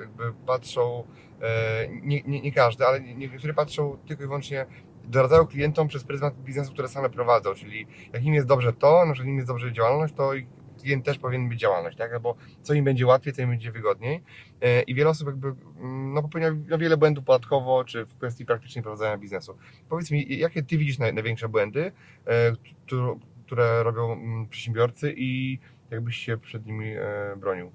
[0.00, 1.04] jakby patrzą,
[1.40, 4.66] e, nie, nie, nie każdy, ale nie- niektóre patrzą tylko i wyłącznie
[5.04, 9.12] doradzają klientom przez pryzmat biznesu, które same prowadzą, czyli jak im jest dobrze to, na
[9.12, 10.32] przykład im jest dobrze działalność, to
[10.82, 12.12] klient też powinien być działalność, tak?
[12.12, 14.22] Albo co im będzie łatwiej, co im będzie wygodniej.
[14.60, 18.46] E, I wiele osób jakby mm, no, popełnia no, wiele błędów podatkowo, czy w kwestii
[18.46, 19.56] praktycznie prowadzenia biznesu.
[19.88, 21.92] Powiedz mi, jakie ty widzisz naj, największe błędy,
[22.26, 22.52] e,
[22.86, 25.58] któ- które robią mm, przedsiębiorcy i
[25.90, 27.72] jakbyś się przed nimi e, bronił?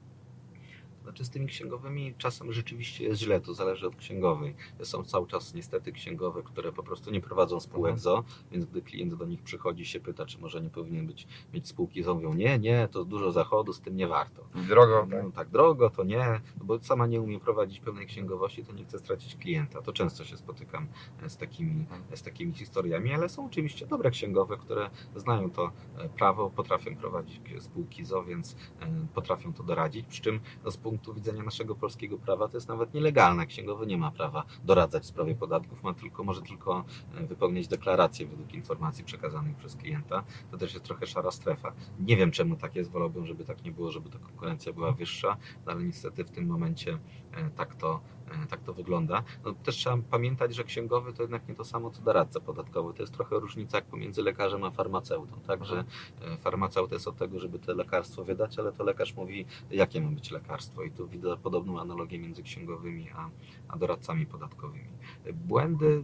[1.07, 4.55] Znaczy z tymi księgowymi czasem rzeczywiście jest źle, to zależy od księgowej.
[4.83, 7.99] Są cały czas niestety księgowe, które po prostu nie prowadzą spółek Mhm.
[7.99, 11.67] ZO, więc gdy klient do nich przychodzi się pyta, czy może nie powinien być, mieć
[11.67, 14.47] spółki ZO, mówią nie, nie, to dużo zachodu, z tym nie warto.
[14.67, 15.23] Drogo, tak?
[15.23, 18.83] No, tak, drogo to nie, no bo sama nie umie prowadzić pełnej księgowości, to nie
[18.83, 19.81] chce stracić klienta.
[19.81, 20.87] To często się spotykam
[21.23, 26.09] e, z takimi, z takimi historiami, ale są oczywiście dobre księgowe, które znają to e,
[26.09, 30.05] prawo, potrafią prowadzić spółki ZO, więc e, potrafią to doradzić.
[30.07, 33.45] Przy czym no, z punktu widzenia naszego polskiego prawa to jest nawet nielegalne.
[33.45, 36.85] Księgowy nie ma prawa doradzać w sprawie podatków, ma tylko, może tylko
[37.15, 40.23] e, wypełniać deklaracje według informacji przekazanych przez klienta.
[40.51, 41.73] To też jest trochę szara strefa.
[41.99, 45.37] Nie wiem czemu tak jest, wolałbym, żeby tak nie było, żeby ta konkurencja była wyższa,
[45.65, 46.97] no, ale niestety w tym momencie
[47.31, 48.01] e, tak to,
[48.49, 49.23] tak to wygląda.
[49.45, 52.93] No, też trzeba pamiętać, że księgowy to jednak nie to samo co doradca podatkowy.
[52.93, 55.39] To jest trochę różnica pomiędzy lekarzem a farmaceutą.
[55.47, 55.83] Tak, że
[56.21, 60.11] e, farmaceuta jest od tego, żeby to lekarstwo wydać, ale to lekarz mówi, jakie ma
[60.11, 60.83] być lekarstwo.
[60.83, 63.29] I tu widzę podobną analogię między księgowymi a,
[63.67, 64.89] a doradcami podatkowymi.
[65.25, 66.03] E, Błędy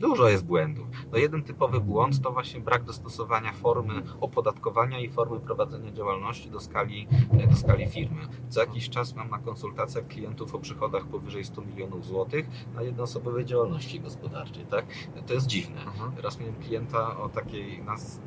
[0.00, 0.86] Dużo jest błędów.
[1.12, 6.60] No jeden typowy błąd to właśnie brak dostosowania formy opodatkowania i formy prowadzenia działalności do
[6.60, 7.06] skali,
[7.50, 8.20] do skali firmy.
[8.48, 13.44] Co jakiś czas mam na konsultacjach klientów o przychodach powyżej 100 milionów złotych na jednoosobowej
[13.44, 14.66] działalności gospodarczej.
[14.66, 14.86] Tak?
[15.26, 15.82] To jest dziwne.
[15.82, 16.12] Mhm.
[16.22, 18.20] Raz miałem klienta o takiej, nas,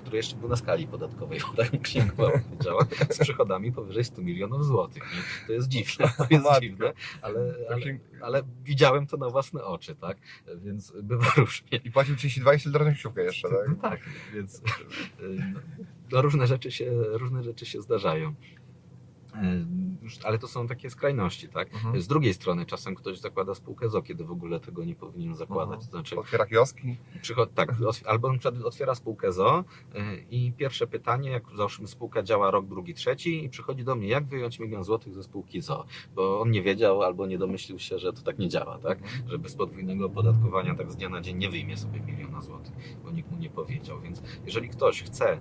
[0.00, 4.64] który jeszcze był na skali podatkowej, bo tak księgowa powiedziała, z przychodami powyżej 100 milionów
[4.64, 5.02] złotych.
[5.46, 7.80] To jest dziwne, to jest dziwne, ale, ale,
[8.22, 10.18] ale widziałem to na własne oczy, tak?
[10.56, 11.80] Więc bywa różnie.
[11.84, 13.80] I płacił 32 i solidarną sieciówkę jeszcze, tak?
[13.82, 14.00] Tak,
[14.34, 14.62] więc y,
[15.20, 15.60] no,
[16.12, 18.34] no, różne, rzeczy się, różne rzeczy się zdarzają.
[19.44, 21.74] Y, Ale to są takie skrajności, tak?
[21.74, 22.00] Mhm.
[22.00, 25.74] Z drugiej strony czasem ktoś zakłada spółkę ZO, kiedy w ogóle tego nie powinien zakładać.
[25.74, 25.80] Mhm.
[25.80, 26.96] To znaczy, Otwiera kioski.
[27.22, 27.74] Przychod, tak,
[28.06, 29.64] albo na przykład otwiera spółkę ZO
[29.94, 29.98] y,
[30.30, 34.26] i pierwsze pytanie, jak załóżmy spółka działa rok, drugi, trzeci i przychodzi do mnie, jak
[34.26, 38.12] wyjąć milion złotych ze spółki ZO, bo on nie wiedział albo nie domyślił się, że
[38.12, 38.98] to tak nie działa, tak?
[39.26, 42.72] Że bez podwójnego opodatkowania tak z dnia na dzień nie wyjmie sobie miliona złotych,
[43.04, 45.38] bo nikt mu nie powiedział, więc jeżeli ktoś chce, y,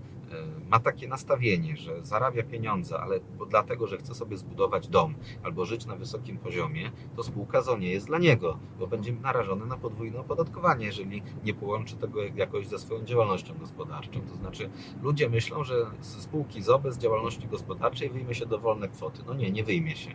[0.69, 3.45] ma takie nastawienie, że zarabia pieniądze, ale bo
[3.87, 8.07] że chce sobie zbudować dom albo żyć na wysokim poziomie, to spółka ZO nie jest
[8.07, 13.05] dla niego, bo będzie narażony na podwójne opodatkowanie, jeżeli nie połączy tego jakoś ze swoją
[13.05, 14.21] działalnością gospodarczą.
[14.21, 14.69] To znaczy,
[15.03, 19.23] ludzie myślą, że z spółki ZO bez działalności gospodarczej wyjmie się dowolne kwoty.
[19.27, 20.09] No nie, nie wyjmie się.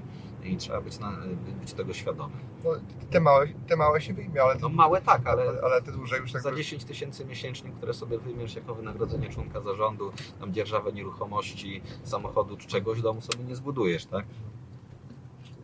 [0.44, 1.12] I trzeba być, na,
[1.60, 2.38] być tego świadomym.
[2.64, 2.70] No,
[3.10, 6.18] te, małe, te małe się wyjmie, ale, No małe tak, ale ale, ale te duże
[6.18, 10.92] już tak za 10 tysięcy miesięcznie, które sobie wyjmiesz jako wynagrodzenie członka zarządu, tam dzierżawę
[10.92, 14.24] nieruchomości, samochodu czy czegoś, domu sobie nie zbudujesz, tak?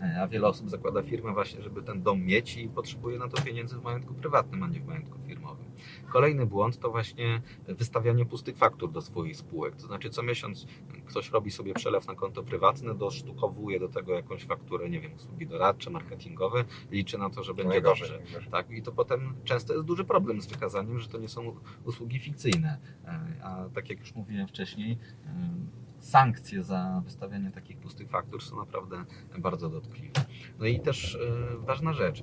[0.01, 3.43] E, A wiele osób zakłada firmę właśnie, żeby ten dom mieć i potrzebuje na to
[3.43, 5.58] pieniędzy w majątku prywatnym, a nie w majątku firmowym.
[6.09, 9.77] Kolejny błąd to właśnie wystawianie pustych faktur do swoich spółek.
[9.77, 10.67] To znaczy co miesiąc
[11.07, 15.47] ktoś robi sobie przelew na konto prywatne, dosztukowuje do tego jakąś fakturę, nie wiem, usługi
[15.47, 18.25] doradcze, marketingowe, liczy na to, że będzie Najgorzej, dobrze.
[18.25, 18.51] najgorzej.
[18.53, 22.19] Tak, i to potem często jest duży problem z wykazaniem, że to nie są usługi
[22.19, 22.79] fikcyjne.
[23.05, 25.51] E, A tak jak już mówiłem wcześniej, e,
[26.01, 29.05] sankcje za wystawianie takich pustych faktur są naprawdę
[29.39, 30.21] bardzo dotkliwe.
[30.59, 32.23] No i też e, ważna rzecz.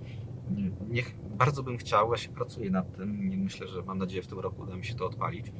[0.89, 3.09] Niech, bardzo bym chciał, ja się pracuję nad tym
[3.43, 5.51] myślę, że mam nadzieję w tym roku uda mi się to odpalić.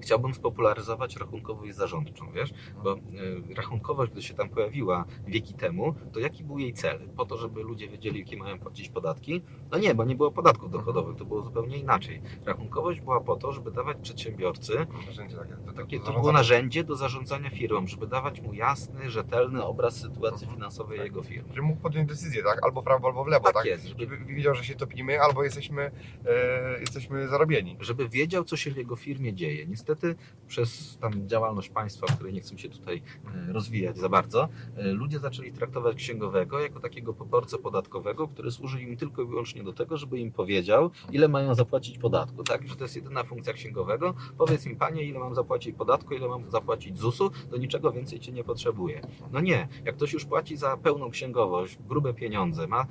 [0.00, 2.50] Chciałbym spopularyzować rachunkowość zarządczą, wiesz?
[2.84, 2.98] Bo e,
[3.56, 6.98] rachunkowość, gdy się tam pojawiła wieki temu, to jaki był jej cel?
[7.16, 9.42] Po to, żeby ludzie wiedzieli, jakie mają płacić podatki?
[9.70, 12.22] No nie, bo nie było podatków dochodowych, to było zupełnie inaczej.
[12.46, 15.54] Rachunkowość była po to, żeby dawać przedsiębiorcy Narzędzie takie.
[15.66, 20.46] To, takie, to było narzędzie do zarządzania firmą, żeby dawać mu jasny, rzetelny obraz sytuacji
[20.46, 21.48] finansowej jego firmy.
[21.48, 22.64] Żeby mógł podjąć decyzję, tak?
[22.64, 23.64] Albo w prawo, albo w lewo, Tak tak?
[23.66, 25.90] jest, żeby, Żeby wiedział, że się topimy, albo jesteśmy,
[26.26, 27.76] e, jesteśmy zarobieni.
[27.80, 29.66] żeby wiedział, co się w jego firmie dzieje.
[29.66, 29.93] Niestety
[30.48, 33.02] przez tam działalność państwa, w której nie chcę się tutaj
[33.48, 38.82] e, rozwijać za bardzo, e, ludzie zaczęli traktować księgowego jako takiego poborcę podatkowego, który służy
[38.82, 42.44] im tylko i wyłącznie do tego, żeby im powiedział, ile mają zapłacić podatku.
[42.44, 44.14] Tak, że to jest jedyna funkcja księgowego.
[44.38, 48.32] Powiedz mi, panie, ile mam zapłacić podatku, ile mam zapłacić ZUS-u, do niczego więcej cię
[48.32, 49.00] nie potrzebuję.
[49.32, 52.86] No nie, jak ktoś już płaci za pełną księgowość, grube pieniądze, ma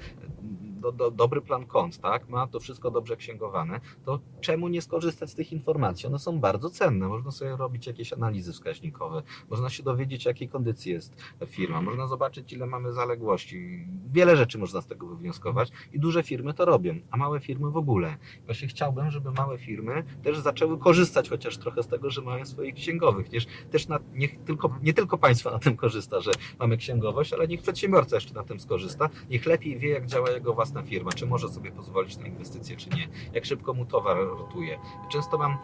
[0.83, 2.29] do, do, dobry plan kont, tak?
[2.29, 6.07] ma to wszystko dobrze księgowane, to czemu nie skorzystać z tych informacji?
[6.07, 7.07] One są bardzo cenne.
[7.07, 11.15] Można sobie robić jakieś analizy wskaźnikowe, można się dowiedzieć, jakiej kondycji jest
[11.45, 13.87] firma, można zobaczyć, ile mamy zaległości.
[14.11, 17.77] Wiele rzeczy można z tego wywnioskować i duże firmy to robią, a małe firmy w
[17.77, 18.17] ogóle.
[18.45, 22.75] Właśnie chciałbym, żeby małe firmy też zaczęły korzystać chociaż trochę z tego, że mają swoich
[22.75, 23.27] księgowych.
[23.71, 27.61] Też na, niech tylko, nie tylko państwo na tym korzysta, że mamy księgowość, ale niech
[27.61, 29.09] przedsiębiorca jeszcze na tym skorzysta.
[29.29, 32.89] Niech lepiej wie, jak działa jego własna firma, czy może sobie pozwolić na inwestycje, czy
[32.89, 34.79] nie, jak szybko mu towar rotuje.
[35.09, 35.57] Często mam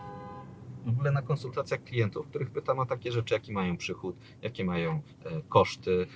[0.86, 5.01] w ogóle na konsultacjach klientów, których pytam o takie rzeczy, jaki mają przychód, jakie mają
[5.26, 6.07] e, koszty.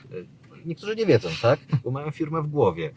[0.65, 1.59] Niektórzy nie wiedzą, tak?
[1.83, 2.91] Bo mają firmę w głowie.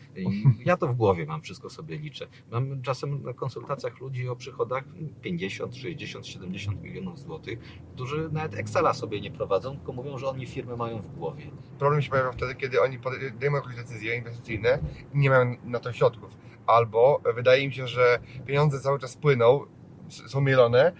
[0.64, 2.26] Ja to w głowie mam, wszystko sobie liczę.
[2.50, 4.84] Mam czasem na konsultacjach ludzi o przychodach
[5.22, 7.58] 50, 60, 70 milionów złotych,
[7.94, 11.50] którzy nawet Excela sobie nie prowadzą, tylko mówią, że oni firmę mają w głowie.
[11.78, 14.78] Problem się pojawia wtedy, kiedy oni podejmują jakieś decyzje inwestycyjne
[15.14, 16.30] i nie mają na to środków.
[16.66, 19.66] Albo wydaje im się, że pieniądze cały czas płyną,
[20.09, 20.92] są mielone,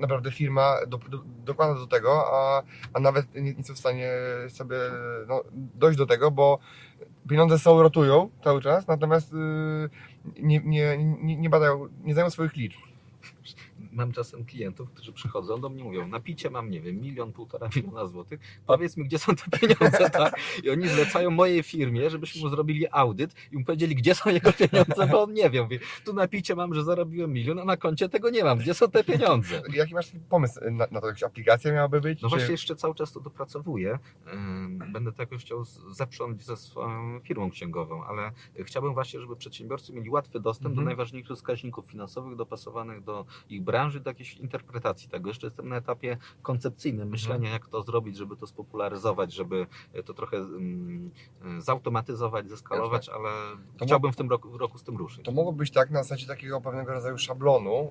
[0.00, 2.62] naprawdę firma do, do, dokłada do tego, a,
[2.92, 4.10] a nawet nie, nie są w stanie
[4.48, 4.76] sobie
[5.28, 6.58] no, dojść do tego, bo
[7.28, 9.32] pieniądze są, rotują cały czas, natomiast
[10.38, 12.93] nie, nie, nie, nie badają, nie znają swoich liczb.
[13.94, 17.68] Mam czasem klientów, którzy przychodzą do mnie mówią, na picie mam, nie wiem, milion, półtora
[17.76, 20.40] miliona złotych, powiedz mi, gdzie są te pieniądze, tak?
[20.64, 24.52] I oni zlecają mojej firmie, żebyśmy mu zrobili audyt i mu powiedzieli, gdzie są jego
[24.52, 25.62] pieniądze, bo on nie wie.
[25.62, 28.58] Mówi, tu na picie mam, że zarobiłem milion, a na koncie tego nie mam.
[28.58, 29.62] Gdzie są te pieniądze?
[29.74, 31.06] Jaki masz pomysł na, na to?
[31.06, 32.22] Jakaś aplikacja miałaby być?
[32.22, 33.98] No Czy- właśnie jeszcze cały czas to dopracowuję.
[34.32, 38.32] Ym, Będę to jakoś chciał z- zeprząć ze swoją firmą księgową, ale
[38.64, 40.84] chciałbym właśnie, żeby przedsiębiorcy mieli łatwy dostęp Mhm.
[40.84, 45.28] do najważniejszych wskaźników finansowych dopasowanych do ich branży, do jakiejś interpretacji tego.
[45.28, 49.66] Jeszcze jestem na etapie koncepcyjnym myślenia, jak to zrobić, żeby to spopularyzować, żeby
[50.04, 51.10] to trochę ym,
[51.58, 53.30] y, zautomatyzować, zeskalować, ale
[53.78, 55.24] To chciałbym w tym roku, w roku z tym ruszyć.
[55.24, 57.90] To mogło być tak na zasadzie takiego pewnego rodzaju szablonu,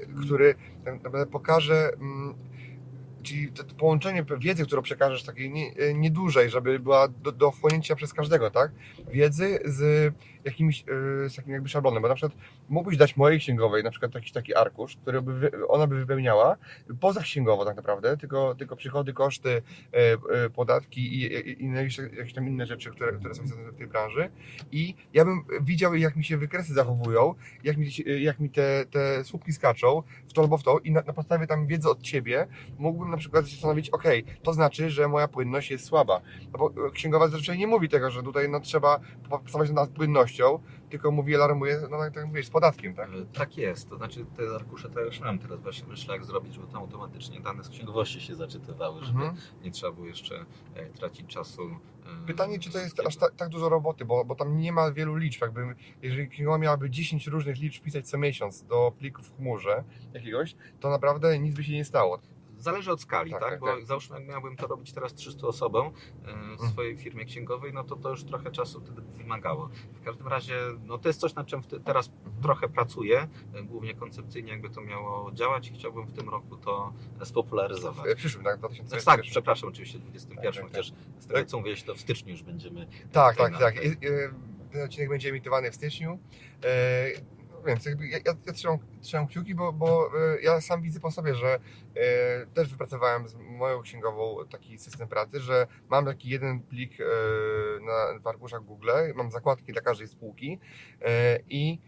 [0.00, 0.54] e, który
[0.84, 2.34] tak naprawdę pokaże, mm,
[3.22, 7.96] czyli to, połączenie wiedzy, którą przekażesz takiej nie, e, niedużej, żeby była do, do wchłonięcia
[7.96, 8.72] przez każdego, tak?
[9.10, 10.14] Wiedzy z
[10.44, 10.84] jakimś,
[11.26, 14.32] e, z takim jakby szablonem, bo na przykład mógłbyś dać mojej księgowej na przykład jakiś
[14.32, 16.56] taki arkusz, który by, ona by wypełniała
[17.00, 19.62] poza księgowo tak naprawdę, tylko, tylko przychody, koszty,
[19.92, 19.96] e,
[20.44, 21.82] e, podatki i, i, inne,
[22.16, 24.30] jakieś tam inne rzeczy, które, które są w tej branży
[24.72, 27.34] i ja bym widział, jak mi się wykresy zachowują,
[27.64, 27.88] jak mi,
[28.20, 31.46] jak mi te, te słupki skaczą w to albo w to i na, na podstawie
[31.46, 32.46] tam wiedzy od Ciebie
[32.78, 34.04] mógłbym na przykład zastanowić, ok,
[34.42, 36.20] to znaczy, że moja płynność jest słaba.
[36.52, 39.90] No bo księgowa zazwyczaj nie mówi tego, że tutaj no, trzeba postawić nad
[40.36, 40.58] płynnością,
[40.90, 43.08] tylko mówi, alarmuje, no tak jak mówisz, z podatkiem, tak?
[43.10, 46.54] E, Tak jest, to znaczy te arkusze to już mam teraz właśnie myślę jak zrobić,
[46.54, 49.36] żeby tam automatycznie dane z księgowości się zaczytywały, żeby Mhm.
[49.64, 51.62] nie trzeba było jeszcze e, tracić czasu.
[52.22, 54.92] e, Pytanie, czy to jest aż tak, tak dużo roboty, bo, bo tam nie ma
[54.92, 55.42] wielu liczb.
[55.42, 60.54] Jakby, jeżeli księgowa miałaby 10 różnych liczb pisać co miesiąc do pliku w chmurze jakiegoś,
[60.80, 62.18] to naprawdę nic by się nie stało.
[62.58, 63.50] Zależy od skali, Tak, tak?
[63.50, 63.84] tak, Bo tak.
[63.86, 65.90] załóżmy, jak miałbym to robić teraz 300 osobom e,
[66.24, 66.70] w Mhm.
[66.70, 69.68] swojej firmie księgowej, no to to już trochę czasu wtedy wymagało.
[70.00, 70.54] W każdym razie,
[70.86, 72.10] no to jest coś, nad czym teraz
[72.42, 76.92] trochę pracuję, e, głównie koncepcyjnie, jakby to miało działać i chciałbym w tym roku to
[77.24, 78.12] spopularyzować.
[78.14, 78.52] W przyszłym, tak?
[78.52, 79.16] Tak, 2021.
[79.16, 82.42] tak, przepraszam, oczywiście 21, Tak, tak, chociaż z tego co mówiłeś, to w styczniu już
[82.42, 82.86] będziemy.
[83.12, 83.84] Tak, tak, na tak.
[83.84, 83.94] I, e,
[84.72, 86.18] Ten odcinek będzie emitowany w styczniu.
[87.66, 91.34] Więc ja, ja, ja trzymam, trzymam kciuki, bo, bo e, ja sam widzę po sobie,
[91.34, 91.58] że
[91.94, 97.04] e, też wypracowałem z moją księgową taki system pracy, że mam taki jeden plik e,
[97.80, 100.58] na w arkuszach Google, mam zakładki dla każdej spółki
[101.48, 101.78] i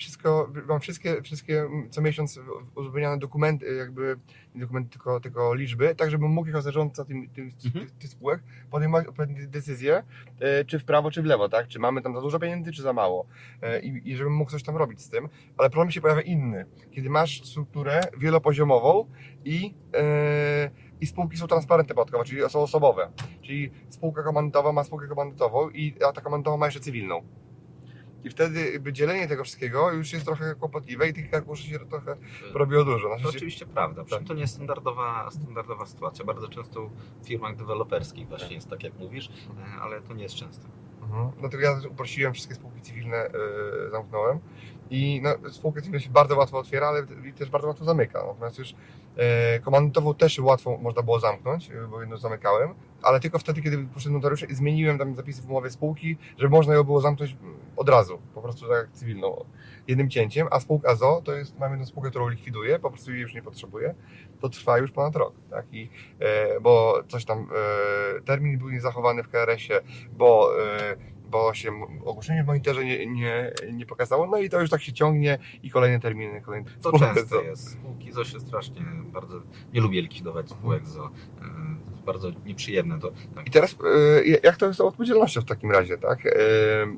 [0.00, 2.40] wszystko, mam wszystkie, wszystkie co miesiąc
[2.74, 4.16] uzupełniane dokumenty, jakby
[4.54, 7.90] nie dokumenty, tylko, tylko liczby, tak żebym mógł jako zarządca tym, tym, Mhm.
[7.98, 10.02] tych, spółek podejmować odpowiednie decyzje,
[10.40, 11.68] e, czy w prawo, czy w lewo, tak?
[11.68, 13.26] Czy mamy tam za dużo pieniędzy, czy za mało.
[13.62, 15.28] E, I, I żebym mógł coś tam robić z tym.
[15.58, 16.66] Ale problem się pojawia inny.
[16.90, 19.06] Kiedy masz strukturę wielopoziomową
[19.44, 20.70] i, e,
[21.00, 23.10] i spółki są transparentne podatkowo, czyli są osobowe.
[23.42, 27.22] Czyli spółka komandytowa ma spółkę komandytową, i, a ta komandytowa ma jeszcze cywilną.
[28.24, 32.16] I wtedy dzielenie tego wszystkiego już jest trochę kłopotliwe i tych arkuszy się trochę
[32.54, 33.08] robiło dużo.
[33.08, 34.04] Na To oczywiście prawda.
[34.04, 34.24] Tak.
[34.24, 36.24] to nie jest standardowa, standardowa sytuacja.
[36.24, 36.90] Bardzo często
[37.22, 40.66] w firmach deweloperskich właśnie jest tak, jak mówisz, e, ale to nie jest często.
[41.02, 41.30] Mhm.
[41.40, 43.30] Dlatego ja też uprosiłem wszystkie spółki cywilne, e,
[43.90, 44.38] zamknąłem.
[44.90, 47.06] I no, spółkę cywilną się bardzo łatwo otwiera, ale
[47.38, 48.24] też bardzo łatwo zamyka.
[48.26, 48.74] Natomiast już
[49.16, 53.78] e, komandytową też łatwo można było zamknąć, e, bo jedno zamykałem, ale tylko wtedy, kiedy
[53.78, 57.54] poszedłem notariusza i zmieniłem tam zapisy w umowie spółki, żeby można ją było zamknąć mm,
[57.76, 59.44] od razu, po prostu tak jak cywilną,
[59.88, 63.20] jednym cięciem, a spółka ZO to jest, mam jedną spółkę, którą likwiduję, po prostu jej
[63.20, 63.94] już nie potrzebuję,
[64.40, 67.48] to trwa już ponad rok, tak, i, e, bo coś tam,
[68.18, 69.80] e, termin był niezachowany w KRS-ie,
[70.12, 70.96] bo e,
[71.30, 71.70] bo się
[72.04, 75.70] ogłoszenie w monitorze nie, nie, nie pokazało, no i to już tak się ciągnie i
[75.70, 77.42] kolejne terminy, kolejne To spółka często ZO.
[77.42, 77.70] jest.
[77.72, 79.40] Spółki ZO się strasznie bardzo
[79.72, 81.10] nie lubię likwidować spółek ZO.
[81.40, 81.44] E,
[82.06, 83.00] bardzo nieprzyjemne.
[83.00, 83.46] To, tak.
[83.48, 83.76] I teraz
[84.24, 86.26] e, jak to jest z odpowiedzialnością w takim razie, tak?
[86.26, 86.30] E,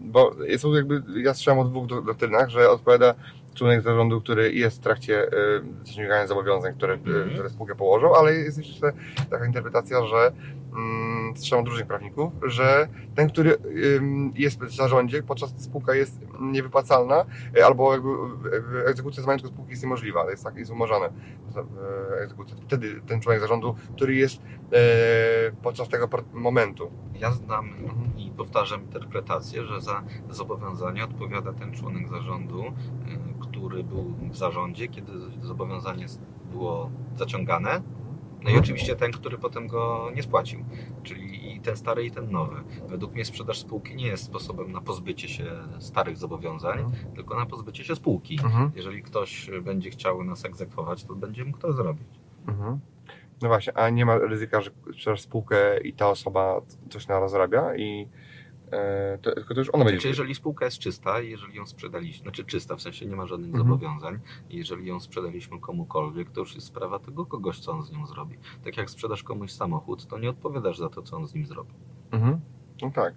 [0.00, 3.14] Bo są jakby, ja słyszałem o dwóch do- doktrynach, że odpowiada
[3.54, 5.26] członek zarządu, który jest w trakcie
[5.84, 7.30] zaciągania zobowiązań, które, Mhm.
[7.30, 8.92] które spółkę położą, ale jest jeszcze
[9.30, 10.32] taka interpretacja, że
[10.72, 11.11] mm,
[11.60, 13.56] od różnych prawników, że ten, który
[14.34, 17.24] jest w zarządzie, podczas spółka jest niewypłacalna,
[17.58, 22.22] e, albo jakby e, egzekucja z majątku spółki jest niemożliwa, jest tak, jest umorzane e,
[22.22, 22.56] egzekucja.
[22.66, 24.42] Wtedy ten członek zarządu, który jest
[25.62, 26.90] podczas tego momentu.
[27.14, 27.70] Ja znam
[28.16, 32.64] i powtarzam interpretację, że za zobowiązanie odpowiada ten członek zarządu,
[33.40, 36.06] który był w zarządzie, kiedy zobowiązanie
[36.52, 37.82] było zaciągane.
[38.44, 40.64] No i oczywiście ten, który potem go nie spłacił,
[41.02, 42.56] czyli i ten stary, i ten nowy.
[42.88, 45.44] Według mnie sprzedaż spółki nie jest sposobem na pozbycie się
[45.78, 48.38] starych zobowiązań, tylko na pozbycie się spółki.
[48.44, 48.70] Mhm.
[48.76, 52.08] Jeżeli ktoś będzie chciał nas egzekwować, to będzie mógł to zrobić.
[52.48, 52.80] Mhm.
[53.42, 57.76] No właśnie, a nie ma ryzyka, że sprzedasz spółkę i ta osoba coś naraz zarabia
[57.76, 58.08] i
[59.22, 59.98] to, tylko to już ona będzie.
[59.98, 63.26] Znaczy, jeżeli spółka jest czysta, i jeżeli ją sprzedaliśmy, znaczy czysta, w sensie nie ma
[63.26, 63.64] żadnych Mhm.
[63.68, 64.18] zobowiązań,
[64.50, 68.06] i jeżeli ją sprzedaliśmy komukolwiek, to już jest sprawa tego kogoś, co on z nią
[68.06, 68.36] zrobi.
[68.64, 71.72] Tak jak sprzedasz komuś samochód, to nie odpowiadasz za to, co on z nim zrobi.
[72.10, 72.40] Mhm.
[72.82, 73.14] No tak.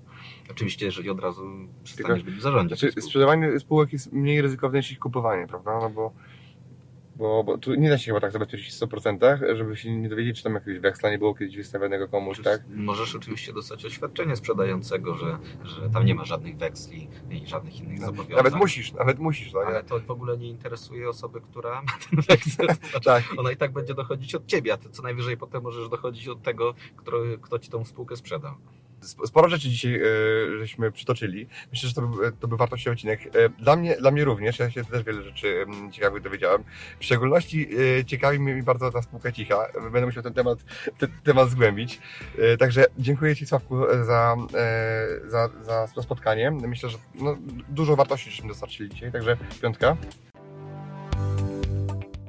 [0.52, 1.44] Oczywiście, jeżeli od razu
[1.84, 2.76] przestaniesz być w zarządzie.
[2.76, 5.80] Znaczy, sprzedawanie spółek jest mniej ryzykowne niż ich kupowanie, prawda?
[5.82, 6.14] No bo,
[7.16, 10.38] bo, bo tu nie da się chyba tak zabezpieczyć w 100%, żeby się nie dowiedzieć,
[10.38, 12.62] czy tam jakiegoś weksla nie było kiedyś wystawionego komuś, tak?
[12.70, 18.00] Możesz oczywiście dostać oświadczenie sprzedającego, że, że tam nie ma żadnych weksli i żadnych innych
[18.00, 18.38] zobowiązań.
[18.38, 19.68] Nawet musisz, nawet musisz, tak?
[19.68, 22.68] Ale to w ogóle nie interesuje osoby, która ma ten weksel.
[22.68, 23.24] To znaczy, Tak.
[23.40, 26.42] Ona i tak będzie dochodzić od ciebie, a ty co najwyżej potem możesz dochodzić od
[26.42, 27.12] tego, kto,
[27.42, 28.54] kto ci tą spółkę sprzedał.
[29.14, 30.02] Sp- Sporo rzeczy dzisiaj e,
[30.60, 31.48] żeśmy przytoczyli.
[31.72, 33.20] Myślę, że to był, to był wartościowy odcinek.
[33.36, 34.60] E, Dla mnie, dla mnie również.
[34.60, 36.64] Ja się też wiele rzeczy ciekawych dowiedziałem.
[37.00, 39.68] W szczególności e, ciekawi mnie bardzo ta spółka cicha.
[39.82, 40.60] Będę musiał ten temat,
[40.98, 42.00] ten temat zgłębić.
[42.60, 44.36] Także dziękuję Ci Sławku za,
[45.28, 45.50] za,
[45.96, 46.52] za spotkanie.
[46.52, 47.38] Myślę, że no,
[47.70, 49.98] dużo wartości żeśmy dostarczyli dzisiaj, także piątka.